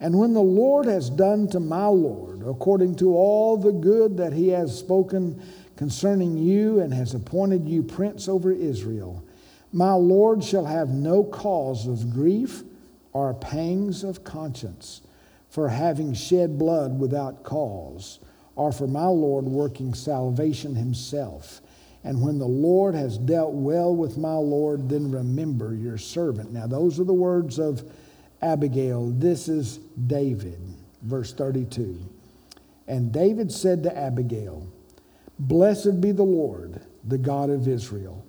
[0.00, 4.32] And when the Lord has done to my Lord, according to all the good that
[4.32, 5.42] he has spoken
[5.76, 9.24] concerning you and has appointed you prince over Israel,
[9.72, 12.62] my Lord shall have no cause of grief
[13.12, 15.02] or pangs of conscience
[15.48, 18.18] for having shed blood without cause,
[18.54, 21.60] or for my Lord working salvation himself.
[22.04, 26.52] And when the Lord has dealt well with my Lord, then remember your servant.
[26.52, 27.82] Now, those are the words of
[28.40, 29.10] Abigail.
[29.10, 30.60] This is David,
[31.02, 31.98] verse 32.
[32.86, 34.66] And David said to Abigail,
[35.38, 38.24] Blessed be the Lord, the God of Israel,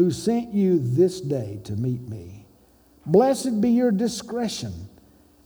[0.00, 2.46] who sent you this day to meet me.
[3.04, 4.72] Blessed be your discretion,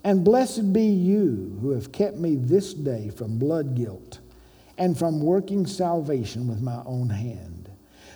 [0.05, 4.21] and blessed be you who have kept me this day from blood guilt
[4.79, 7.69] and from working salvation with my own hand.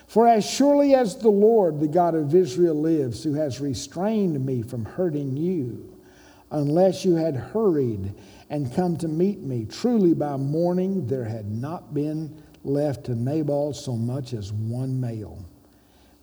[0.07, 4.62] For as surely as the Lord, the God of Israel, lives, who has restrained me
[4.62, 5.92] from hurting you,
[6.53, 8.14] unless you had hurried
[8.49, 13.72] and come to meet me, truly by morning there had not been left to Nabal
[13.72, 15.45] so much as one male.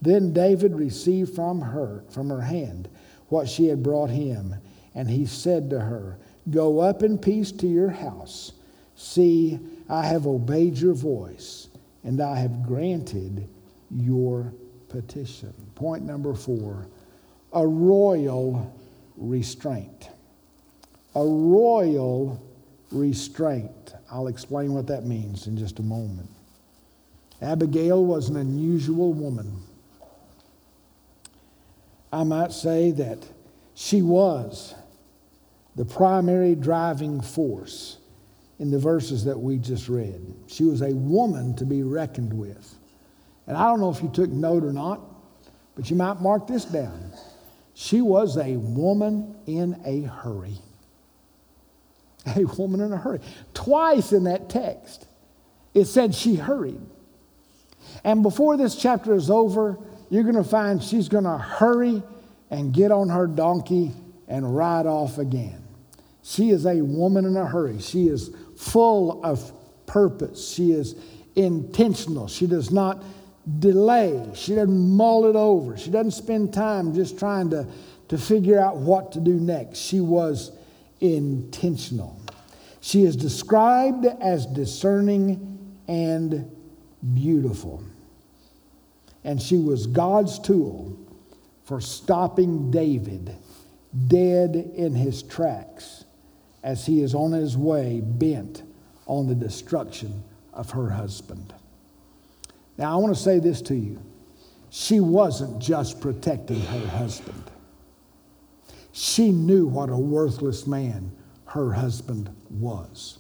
[0.02, 2.90] Then David received from her, from her hand,
[3.30, 4.56] what she had brought him.
[4.94, 6.18] And he said to her,
[6.50, 8.52] Go up in peace to your house.
[8.96, 11.70] See, I have obeyed your voice,
[12.04, 13.50] and I have granted
[13.92, 14.54] your
[14.90, 15.54] petition.
[15.76, 16.88] Point number four
[17.54, 18.74] a royal
[19.16, 20.10] restraint.
[21.16, 22.42] A royal
[22.92, 23.94] restraint.
[24.12, 26.30] I'll explain what that means in just a moment.
[27.42, 29.62] Abigail was an unusual woman.
[32.16, 33.28] I might say that
[33.74, 34.74] she was
[35.76, 37.98] the primary driving force
[38.58, 40.34] in the verses that we just read.
[40.48, 42.74] She was a woman to be reckoned with.
[43.48, 45.02] And I don't know if you took note or not,
[45.76, 47.12] but you might mark this down.
[47.74, 50.58] She was a woman in a hurry.
[52.38, 53.20] A woman in a hurry.
[53.54, 55.06] Twice in that text,
[55.74, 56.80] it said she hurried.
[58.06, 59.78] And before this chapter is over,
[60.10, 62.04] you're going to find she's going to hurry
[62.50, 63.92] and get on her donkey
[64.28, 65.64] and ride off again.
[66.24, 67.80] She is a woman in a hurry.
[67.80, 69.52] She is full of
[69.86, 70.54] purpose.
[70.54, 70.96] She is
[71.36, 72.28] intentional.
[72.28, 73.04] She does not
[73.60, 74.28] delay.
[74.34, 75.78] She doesn't mull it over.
[75.78, 77.68] She doesn't spend time just trying to,
[78.08, 79.80] to figure out what to do next.
[79.80, 80.52] She was
[81.00, 82.20] intentional.
[82.82, 86.50] She is described as discerning and
[87.14, 87.84] beautiful.
[89.26, 90.98] And she was God's tool
[91.66, 93.36] for stopping David
[94.08, 96.06] dead in his tracks
[96.64, 98.64] as he is on his way bent
[99.08, 100.24] on the destruction
[100.54, 101.54] of her husband.
[102.78, 104.02] Now, I want to say this to you.
[104.70, 107.44] She wasn't just protecting her husband,
[108.92, 111.12] she knew what a worthless man
[111.46, 113.20] her husband was.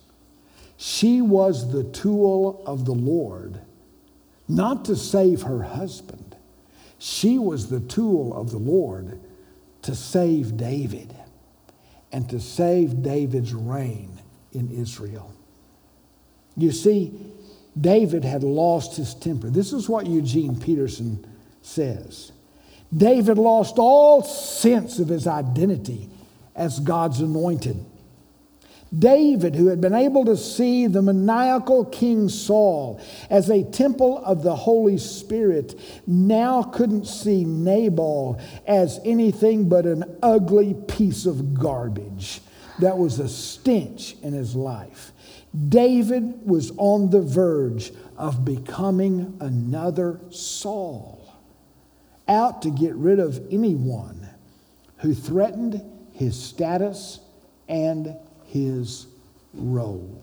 [0.77, 3.61] She was the tool of the Lord,
[4.47, 6.35] not to save her husband.
[6.99, 9.19] She was the tool of the Lord
[9.83, 11.15] to save David
[12.11, 14.19] and to save David's reign
[14.51, 15.33] in Israel.
[16.55, 17.13] You see,
[17.79, 19.49] David had lost his temper.
[19.49, 21.25] This is what Eugene Peterson
[21.61, 22.31] says.
[22.95, 26.09] David lost all sense of his identity
[26.55, 27.83] as God's anointed.
[28.97, 34.43] David, who had been able to see the maniacal King Saul as a temple of
[34.43, 42.41] the Holy Spirit, now couldn't see Nabal as anything but an ugly piece of garbage
[42.79, 45.11] that was a stench in his life.
[45.69, 51.33] David was on the verge of becoming another Saul,
[52.27, 54.29] out to get rid of anyone
[54.97, 55.81] who threatened
[56.13, 57.19] his status
[57.67, 58.15] and
[58.55, 59.07] his
[59.53, 60.21] role.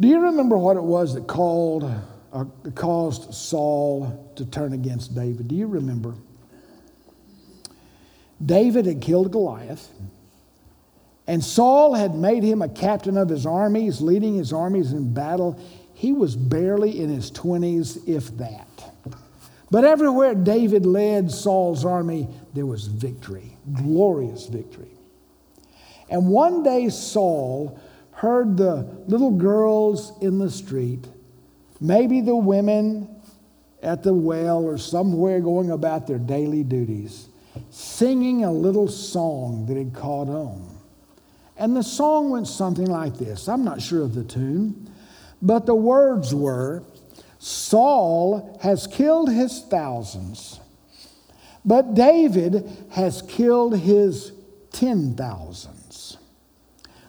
[0.00, 1.84] Do you remember what it was that called
[2.32, 5.46] uh, caused Saul to turn against David?
[5.46, 6.14] Do you remember?
[8.44, 9.88] David had killed Goliath.
[11.28, 15.60] And Saul had made him a captain of his armies, leading his armies in battle.
[15.94, 18.66] He was barely in his 20s, if that.
[19.70, 24.90] But everywhere David led Saul's army, there was victory, glorious victory.
[26.08, 27.78] And one day Saul
[28.12, 31.06] heard the little girls in the street,
[31.80, 33.08] maybe the women
[33.82, 37.28] at the well or somewhere going about their daily duties,
[37.70, 40.76] singing a little song that had caught on.
[41.56, 44.90] And the song went something like this I'm not sure of the tune,
[45.40, 46.82] but the words were
[47.38, 50.59] Saul has killed his thousands,
[51.64, 54.32] but David has killed his
[54.72, 56.16] ten thousands.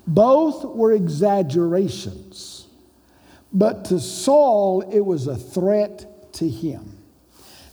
[0.08, 2.68] Both were exaggerations,
[3.54, 6.98] but to Saul it was a threat to him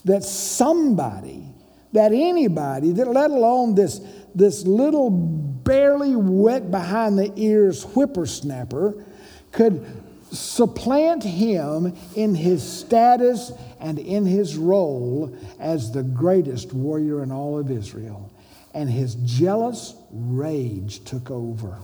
[0.04, 1.44] that somebody,
[1.92, 4.00] that anybody, that let alone this,
[4.34, 9.04] this little barely wet behind the ears whippersnapper
[9.52, 9.84] could
[10.30, 17.58] supplant him in his status and in his role as the greatest warrior in all
[17.58, 18.32] of Israel.
[18.74, 21.78] And his jealous rage took over.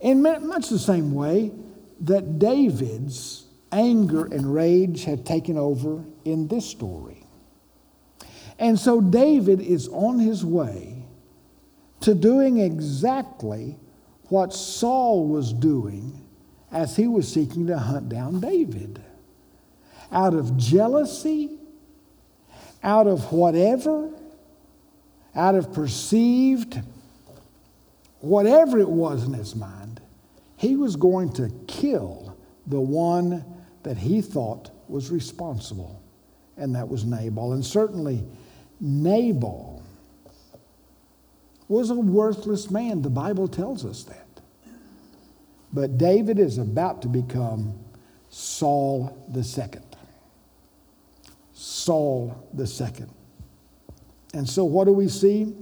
[0.00, 1.52] In much the same way
[2.00, 7.24] that David's anger and rage had taken over in this story.
[8.58, 11.04] And so David is on his way
[12.00, 13.76] to doing exactly
[14.28, 16.24] what Saul was doing
[16.72, 19.02] as he was seeking to hunt down David.
[20.12, 21.58] Out of jealousy,
[22.82, 24.10] out of whatever,
[25.34, 26.80] out of perceived,
[28.20, 30.00] whatever it was in his mind,
[30.56, 32.36] he was going to kill
[32.66, 33.44] the one
[33.82, 36.02] that he thought was responsible,
[36.56, 37.52] and that was Nabal.
[37.52, 38.24] And certainly,
[38.80, 39.82] Nabal
[41.68, 43.02] was a worthless man.
[43.02, 44.26] The Bible tells us that.
[45.72, 47.74] But David is about to become
[48.30, 49.95] Saul the second.
[51.58, 53.10] Saul the second.
[54.34, 55.54] And so what do we see?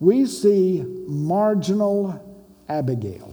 [0.00, 2.20] We see marginal
[2.68, 3.32] Abigail.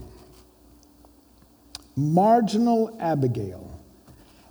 [1.96, 3.82] Marginal Abigail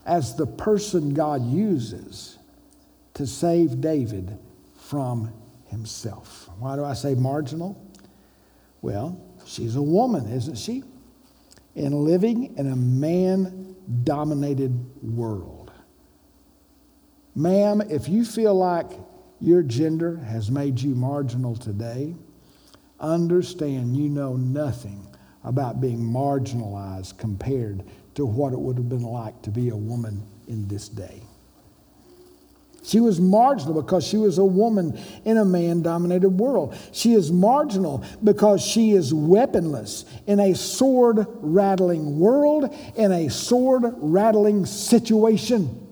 [0.05, 2.37] as the person God uses
[3.15, 4.37] to save David
[4.77, 5.33] from
[5.69, 6.51] himself.
[6.59, 7.81] Why do I say marginal?
[8.83, 10.83] Well, she's a woman, isn't she?
[11.77, 15.60] And living in a man dominated world.
[17.35, 18.91] Ma'am, if you feel like
[19.41, 22.15] your gender has made you marginal today,
[22.99, 25.07] understand you know nothing
[25.45, 27.83] about being marginalized compared
[28.15, 31.23] to what it would have been like to be a woman in this day.
[32.83, 36.75] She was marginal because she was a woman in a man dominated world.
[36.93, 43.85] She is marginal because she is weaponless in a sword rattling world, in a sword
[43.99, 45.90] rattling situation.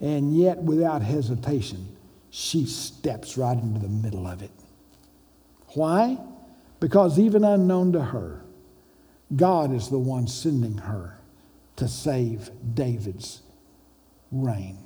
[0.00, 1.96] And yet, without hesitation,
[2.30, 4.50] she steps right into the middle of it.
[5.68, 6.18] Why?
[6.80, 8.42] Because even unknown to her,
[9.34, 11.18] God is the one sending her
[11.76, 13.42] to save David's
[14.30, 14.78] reign,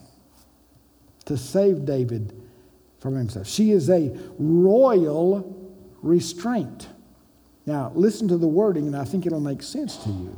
[1.24, 2.32] to save David
[3.00, 3.46] from himself.
[3.46, 6.88] She is a royal restraint.
[7.66, 10.36] Now, listen to the wording, and I think it'll make sense to you.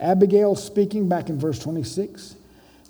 [0.00, 2.36] Abigail speaking back in verse 26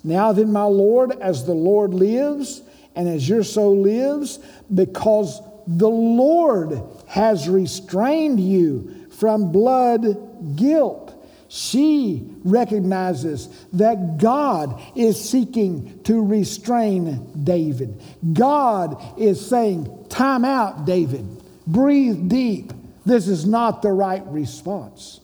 [0.03, 2.61] Now then, my Lord, as the Lord lives,
[2.95, 4.39] and as your soul lives,
[4.73, 11.15] because the Lord has restrained you from blood guilt.
[11.47, 18.01] She recognizes that God is seeking to restrain David.
[18.33, 21.25] God is saying, Time out, David.
[21.65, 22.71] Breathe deep.
[23.05, 25.21] This is not the right response.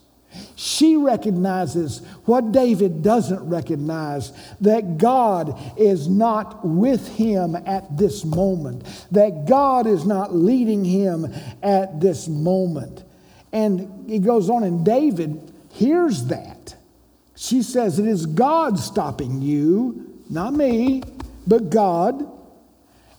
[0.56, 4.32] She recognizes what David doesn't recognize
[4.62, 11.34] that God is not with him at this moment, that God is not leading him
[11.62, 13.04] at this moment.
[13.52, 16.76] And he goes on, and David hears that.
[17.36, 21.04] She says, It is God stopping you, not me,
[21.46, 22.32] but God.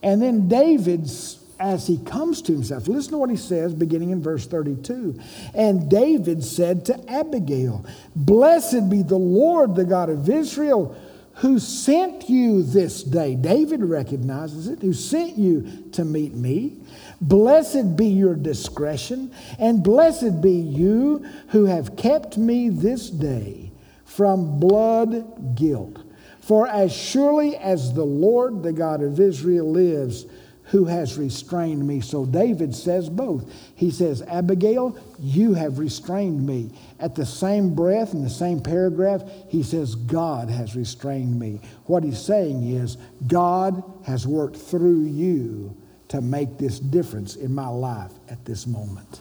[0.02, 2.88] And then David's as he comes to himself.
[2.88, 5.18] Listen to what he says beginning in verse 32.
[5.54, 7.84] And David said to Abigail,
[8.14, 10.96] Blessed be the Lord, the God of Israel,
[11.36, 13.34] who sent you this day.
[13.34, 16.78] David recognizes it, who sent you to meet me.
[17.20, 23.70] Blessed be your discretion, and blessed be you who have kept me this day
[24.04, 25.98] from blood guilt.
[26.40, 30.26] For as surely as the Lord, the God of Israel, lives,
[30.66, 32.00] who has restrained me.
[32.00, 33.52] So David says both.
[33.76, 36.70] He says, Abigail, you have restrained me.
[36.98, 41.60] At the same breath, in the same paragraph, he says, God has restrained me.
[41.84, 42.96] What he's saying is,
[43.26, 45.76] God has worked through you
[46.08, 49.20] to make this difference in my life at this moment.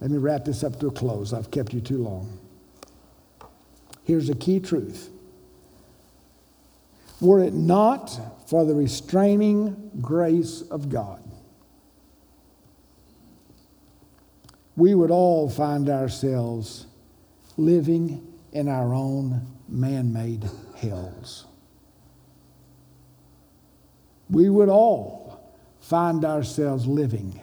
[0.00, 1.32] Let me wrap this up to a close.
[1.32, 2.38] I've kept you too long.
[4.04, 5.10] Here's a key truth.
[7.20, 11.22] Were it not for the restraining grace of God,
[14.76, 16.86] we would all find ourselves
[17.56, 21.46] living in our own man made hells.
[24.30, 27.40] We would all find ourselves living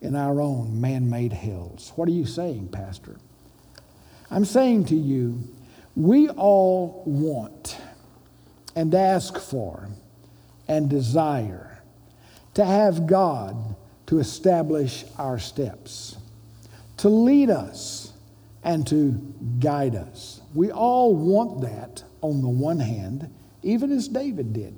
[0.00, 1.92] in our own man made hells.
[1.96, 3.16] What are you saying, Pastor?
[4.30, 5.42] I'm saying to you,
[5.94, 7.76] we all want
[8.74, 9.88] and ask for
[10.68, 11.82] and desire
[12.54, 16.16] to have God to establish our steps,
[16.98, 18.12] to lead us,
[18.62, 19.12] and to
[19.60, 20.40] guide us.
[20.54, 23.30] We all want that on the one hand,
[23.62, 24.74] even as David did.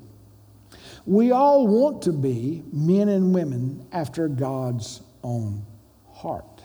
[1.04, 5.64] We all want to be men and women after God's own
[6.12, 6.62] heart.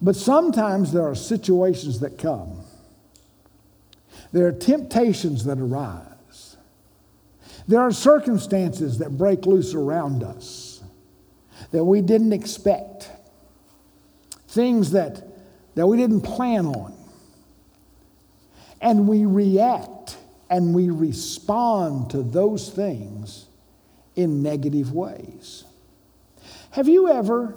[0.00, 2.60] But sometimes there are situations that come,
[4.34, 6.14] there are temptations that arise
[7.66, 10.82] there are circumstances that break loose around us
[11.70, 13.10] that we didn't expect,
[14.48, 15.26] things that,
[15.74, 16.94] that we didn't plan on.
[18.80, 20.18] And we react
[20.50, 23.46] and we respond to those things
[24.14, 25.64] in negative ways.
[26.72, 27.56] Have you ever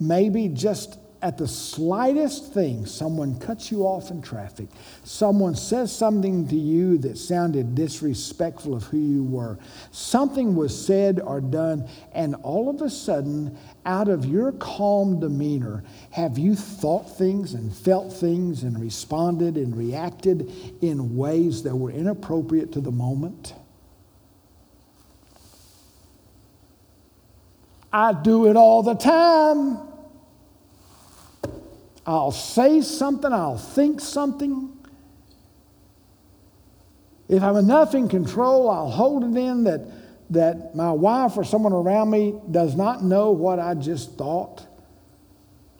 [0.00, 4.66] maybe just at the slightest thing, someone cuts you off in traffic,
[5.04, 9.56] someone says something to you that sounded disrespectful of who you were,
[9.92, 13.56] something was said or done, and all of a sudden,
[13.86, 19.76] out of your calm demeanor, have you thought things and felt things and responded and
[19.76, 20.50] reacted
[20.82, 23.54] in ways that were inappropriate to the moment?
[27.92, 29.91] I do it all the time.
[32.06, 34.76] I'll say something, I'll think something.
[37.28, 39.80] If I'm enough in control, I'll hold it in that
[40.32, 44.66] that my wife or someone around me does not know what I just thought,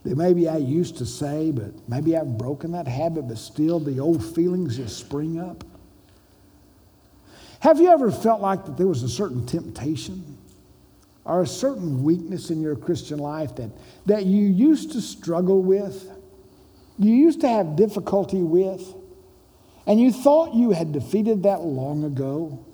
[0.04, 3.98] that maybe I used to say, but maybe I've broken that habit, but still the
[3.98, 5.64] old feelings just spring up?
[7.60, 10.36] Have you ever felt like that there was a certain temptation
[11.24, 13.70] or a certain weakness in your Christian life that,
[14.06, 16.10] that you used to struggle with,
[16.98, 18.94] you used to have difficulty with,
[19.86, 22.64] and you thought you had defeated that long ago?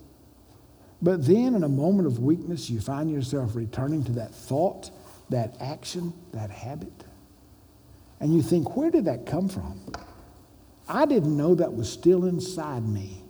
[1.01, 4.91] But then, in a moment of weakness, you find yourself returning to that thought,
[5.29, 7.05] that action, that habit.
[8.19, 9.79] And you think, where did that come from?
[10.87, 13.23] I didn't know that was still inside me,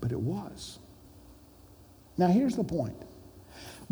[0.00, 0.78] but it was.
[2.16, 2.96] Now, here's the point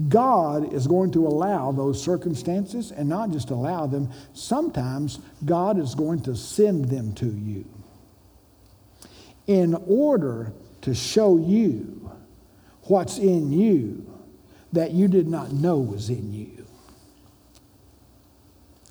[0.08, 5.96] God is going to allow those circumstances, and not just allow them, sometimes God is
[5.96, 7.64] going to send them to you
[9.48, 12.12] in order to show you
[12.84, 14.04] what's in you
[14.72, 16.64] that you did not know was in you.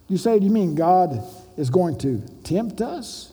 [0.10, 1.24] You say, do you mean God
[1.58, 3.32] is going to tempt us?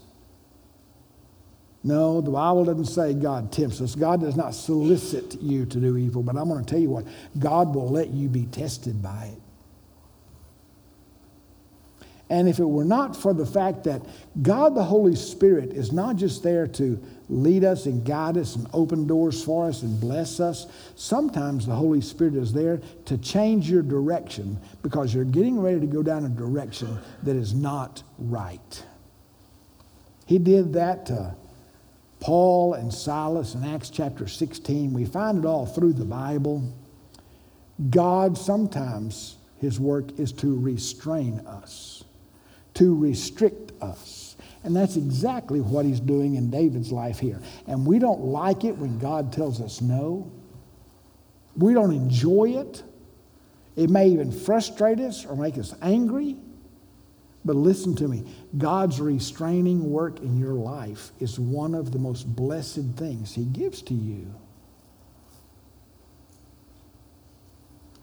[1.87, 3.95] No, the Bible doesn't say God tempts us.
[3.95, 7.05] God does not solicit you to do evil, but I'm going to tell you what
[7.39, 9.41] God will let you be tested by it.
[12.31, 14.01] And if it were not for the fact that
[14.41, 18.67] God the Holy Spirit is not just there to lead us and guide us and
[18.73, 20.67] open doors for us and bless us,
[20.97, 25.87] sometimes the Holy Spirit is there to change your direction because you're getting ready to
[25.87, 28.83] go down a direction that is not right.
[30.25, 31.37] He did that to
[32.25, 34.93] Paul and Silas in Acts chapter 16.
[34.93, 36.73] We find it all through the Bible.
[37.91, 42.05] God sometimes, his work is to restrain us
[42.75, 44.37] to restrict us.
[44.63, 47.41] And that's exactly what he's doing in David's life here.
[47.67, 50.31] And we don't like it when God tells us no.
[51.57, 52.83] We don't enjoy it.
[53.77, 56.37] It may even frustrate us or make us angry.
[57.45, 58.25] But listen to me
[58.57, 63.83] God's restraining work in your life is one of the most blessed things He gives
[63.83, 64.35] to you.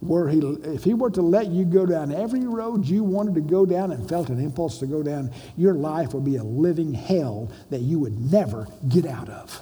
[0.01, 3.41] were he, if he were to let you go down every road you wanted to
[3.41, 6.93] go down and felt an impulse to go down, your life would be a living
[6.93, 9.61] hell that you would never get out of.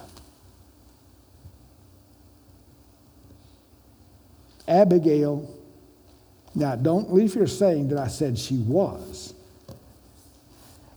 [4.66, 5.54] Abigail,
[6.54, 9.34] now don't leave here saying that I said she was,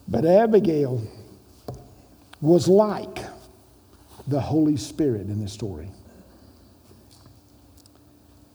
[0.08, 1.02] but Abigail
[2.42, 3.20] was like
[4.28, 5.90] the Holy Spirit in this story.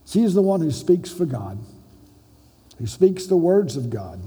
[0.07, 1.59] She is the one who speaks for God,
[2.78, 4.20] who speaks the words of God.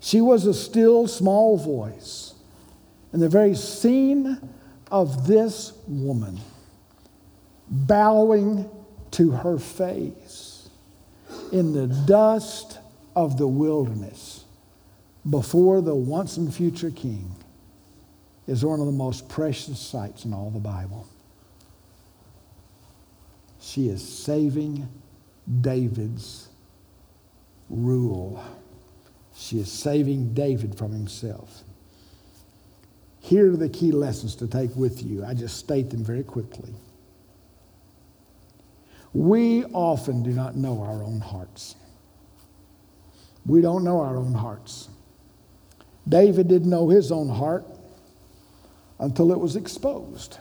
[0.00, 2.34] She was a still small voice.
[3.12, 4.38] And the very scene
[4.90, 6.40] of this woman
[7.68, 8.68] bowing
[9.12, 10.68] to her face
[11.52, 12.78] in the dust
[13.14, 14.41] of the wilderness
[15.28, 17.34] before the once and future king
[18.46, 21.06] is one of the most precious sights in all the Bible.
[23.60, 24.88] She is saving
[25.60, 26.48] David's
[27.70, 28.42] rule.
[29.34, 31.62] She is saving David from himself.
[33.20, 35.24] Here are the key lessons to take with you.
[35.24, 36.74] I just state them very quickly.
[39.14, 41.76] We often do not know our own hearts.
[43.46, 44.88] We don't know our own hearts.
[46.08, 47.64] David didn't know his own heart
[48.98, 50.38] until it was exposed.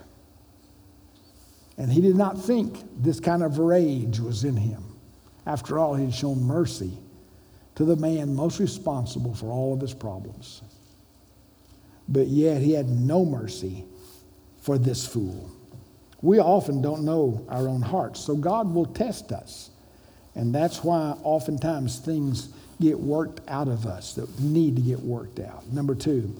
[1.78, 4.84] And he did not think this kind of rage was in him.
[5.46, 6.98] After all, he had shown mercy
[7.76, 10.62] to the man most responsible for all of his problems.
[12.08, 13.86] But yet he had no mercy
[14.62, 15.50] for this fool.
[16.22, 19.72] We often don't know our own hearts, so God will test us.
[20.36, 22.50] And that's why oftentimes things
[22.82, 25.66] get worked out of us that need to get worked out.
[25.72, 26.36] Number two,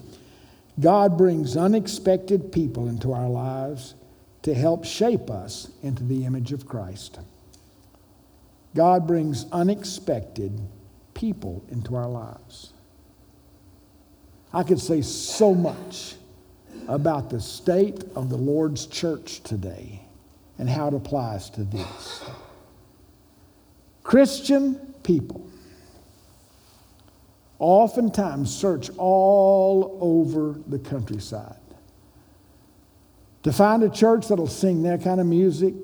[0.80, 3.94] God brings unexpected people into our lives
[4.42, 7.20] to help shape us into the image of Christ.
[8.74, 10.60] God brings unexpected
[11.14, 12.72] people into our lives.
[14.52, 16.16] I could say so much
[16.88, 20.00] about the state of the Lord's church today
[20.58, 22.24] and how it applies to this.
[24.02, 25.46] Christian people
[27.62, 31.54] oftentimes search all over the countryside
[33.44, 35.74] to find a church that'll sing their kind of music,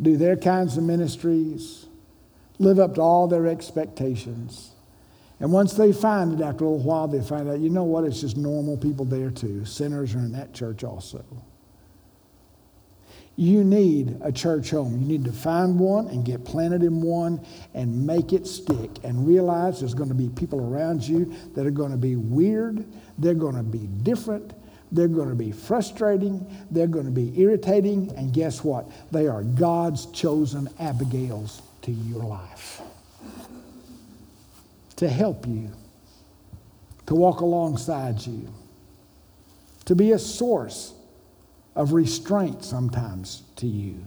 [0.00, 1.86] do their kinds of ministries,
[2.58, 4.70] live up to all their expectations.
[5.40, 8.04] And once they find it, after a little while, they find out, you know what,
[8.04, 9.64] it's just normal people there too.
[9.66, 11.24] Sinners are in that church also.
[13.38, 15.00] You need a church home.
[15.00, 17.40] You need to find one and get planted in one
[17.72, 21.70] and make it stick and realize there's going to be people around you that are
[21.70, 22.84] going to be weird,
[23.16, 24.54] they're going to be different,
[24.90, 28.90] they're going to be frustrating, they're going to be irritating, and guess what?
[29.12, 32.82] They are God's chosen Abigails to your life
[34.96, 35.70] to help you,
[37.06, 38.52] to walk alongside you,
[39.84, 40.92] to be a source
[41.78, 44.04] of restraint sometimes to you.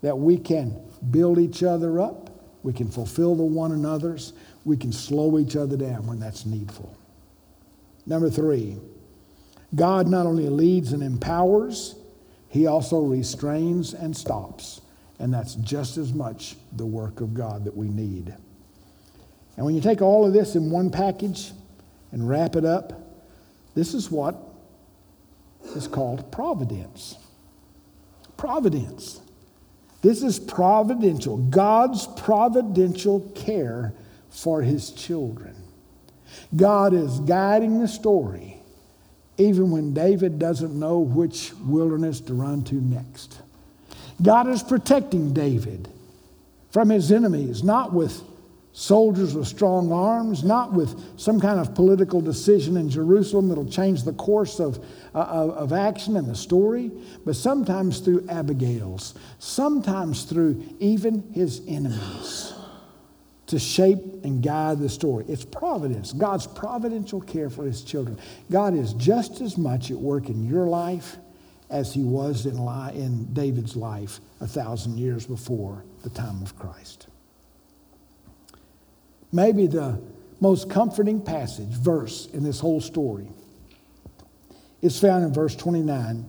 [0.00, 2.30] That we can build each other up,
[2.62, 4.32] we can fulfill the one another's,
[4.64, 6.96] we can slow each other down when that's needful.
[8.06, 8.78] Number three,
[9.74, 11.96] God not only leads and empowers,
[12.48, 14.80] he also restrains and stops.
[15.18, 18.34] And that's just as much the work of God that we need.
[19.56, 21.50] And when you take all of this in one package
[22.12, 22.92] and wrap it up,
[23.74, 24.51] this is what
[25.76, 27.16] is called providence.
[28.36, 29.20] Providence.
[30.02, 33.94] This is providential, God's providential care
[34.30, 35.54] for his children.
[36.54, 38.62] God is guiding the story
[39.38, 43.40] even when David doesn't know which wilderness to run to next.
[44.20, 45.88] God is protecting David
[46.70, 48.22] from his enemies, not with
[48.72, 54.02] soldiers with strong arms, not with some kind of political decision in Jerusalem that'll change
[54.02, 56.90] the course of, uh, of action and the story,
[57.24, 62.54] but sometimes through Abigail's, sometimes through even his enemies
[63.48, 65.26] to shape and guide the story.
[65.28, 68.18] It's providence, God's providential care for his children.
[68.50, 71.18] God is just as much at work in your life
[71.68, 72.56] as he was in,
[72.96, 77.08] in David's life a thousand years before the time of Christ.
[79.32, 79.98] Maybe the
[80.40, 83.28] most comforting passage, verse in this whole story
[84.82, 86.26] is found in verse 29,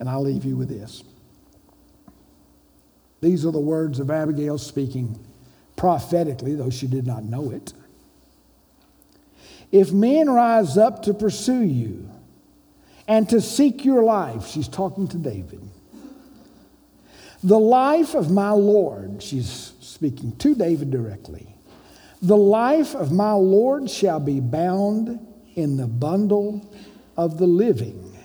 [0.00, 1.04] and I'll leave you with this.
[3.20, 5.18] These are the words of Abigail speaking
[5.76, 7.72] prophetically, though she did not know it.
[9.72, 12.10] If men rise up to pursue you
[13.08, 15.60] and to seek your life, she's talking to David.
[17.42, 21.53] The life of my Lord, she's speaking to David directly.
[22.24, 25.18] The life of my Lord shall be bound
[25.54, 26.66] in the bundle
[27.18, 28.16] of the living,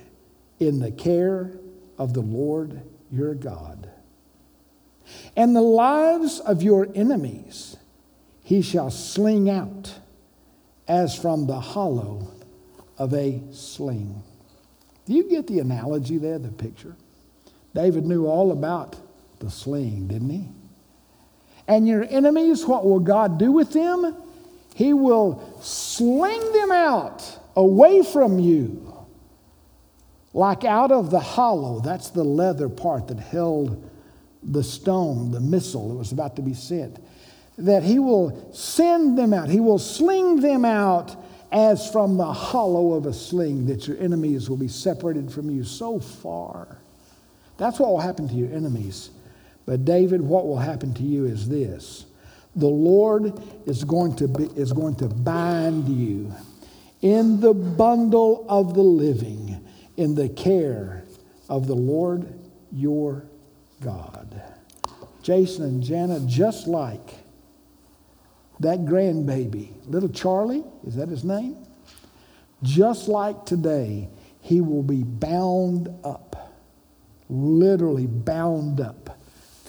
[0.57, 1.51] in the care
[1.97, 2.81] of the Lord
[3.11, 3.91] your God.
[5.35, 7.75] And the lives of your enemies
[8.41, 9.93] he shall sling out
[10.87, 12.31] as from the hollow
[12.97, 14.23] of a sling.
[15.07, 16.95] Do you get the analogy there, the picture?
[17.75, 18.95] David knew all about
[19.39, 20.47] the sling, didn't he?
[21.69, 24.15] And your enemies, what will God do with them?
[24.73, 27.23] He will sling them out
[27.55, 28.91] away from you,
[30.33, 31.79] like out of the hollow.
[31.79, 33.87] That's the leather part that held
[34.41, 36.97] the stone, the missile that was about to be sent.
[37.59, 41.15] That He will send them out, He will sling them out
[41.51, 45.63] as from the hollow of a sling, that your enemies will be separated from you
[45.63, 46.79] so far.
[47.57, 49.11] That's what will happen to your enemies.
[49.69, 52.07] But David, what will happen to you is this.
[52.55, 56.33] The Lord is going to, be, is going to bind you
[57.03, 59.63] in the bundle of the living,
[59.95, 61.03] in the care
[61.49, 62.33] of the Lord
[62.71, 63.27] your
[63.79, 64.41] God.
[65.21, 67.19] Jason and Jana, just like
[68.61, 71.57] that grandbaby, little Charlie, is that his name?
[72.63, 74.09] Just like today,
[74.41, 76.57] he will be bound up,
[77.29, 79.08] literally bound up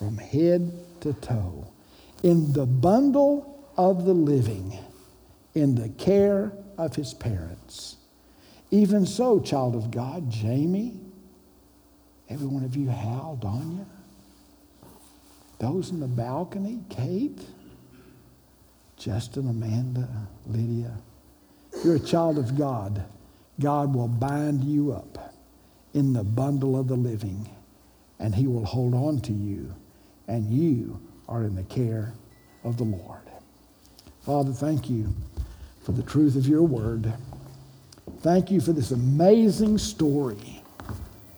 [0.00, 0.72] from head
[1.02, 1.70] to toe
[2.22, 4.78] in the bundle of the living,
[5.54, 7.96] in the care of his parents.
[8.70, 10.98] Even so, child of God, Jamie,
[12.30, 13.84] every one of you, Hal, Danya,
[15.58, 17.42] those in the balcony, Kate,
[18.96, 20.08] Justin, Amanda,
[20.46, 20.96] Lydia,
[21.84, 23.04] you're a child of God.
[23.60, 25.34] God will bind you up
[25.92, 27.50] in the bundle of the living,
[28.18, 29.74] and he will hold on to you
[30.30, 32.14] and you are in the care
[32.62, 33.20] of the Lord.
[34.22, 35.08] Father, thank you
[35.82, 37.12] for the truth of your word.
[38.20, 40.62] Thank you for this amazing story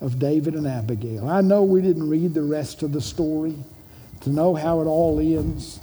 [0.02, 1.26] of David and Abigail.
[1.26, 3.56] I know we didn't read the rest of the story
[4.20, 5.80] to know how it all ends.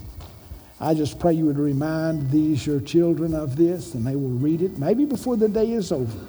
[0.80, 4.62] I just pray you would remind these, your children, of this, and they will read
[4.62, 6.28] it maybe before the day is over,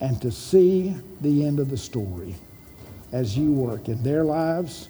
[0.00, 2.34] and to see the end of the story
[3.12, 4.88] as you work in their lives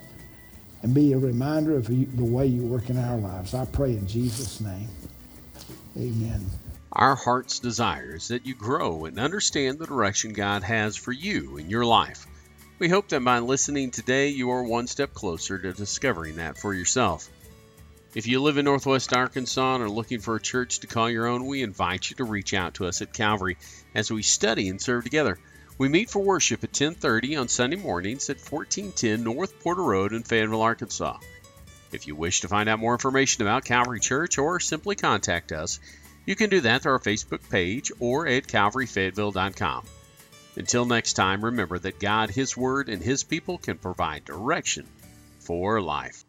[0.84, 3.54] and be a reminder of the way you work in our lives.
[3.54, 4.88] I pray in Jesus' name.
[5.96, 6.44] Amen.
[6.92, 11.56] Our heart's desire is that you grow and understand the direction God has for you
[11.56, 12.26] in your life.
[12.78, 16.74] We hope that by listening today, you are one step closer to discovering that for
[16.74, 17.30] yourself.
[18.14, 21.26] If you live in Northwest Arkansas and are looking for a church to call your
[21.26, 23.56] own, we invite you to reach out to us at Calvary
[23.94, 25.38] as we study and serve together.
[25.76, 30.22] We meet for worship at 10:30 on Sunday mornings at 1410 North Porter Road in
[30.22, 31.18] Fayetteville, Arkansas.
[31.90, 35.80] If you wish to find out more information about Calvary Church or simply contact us,
[36.26, 39.84] you can do that through our Facebook page or at calvaryfayetteville.com.
[40.56, 44.86] Until next time, remember that God, His Word, and His people can provide direction
[45.40, 46.23] for life.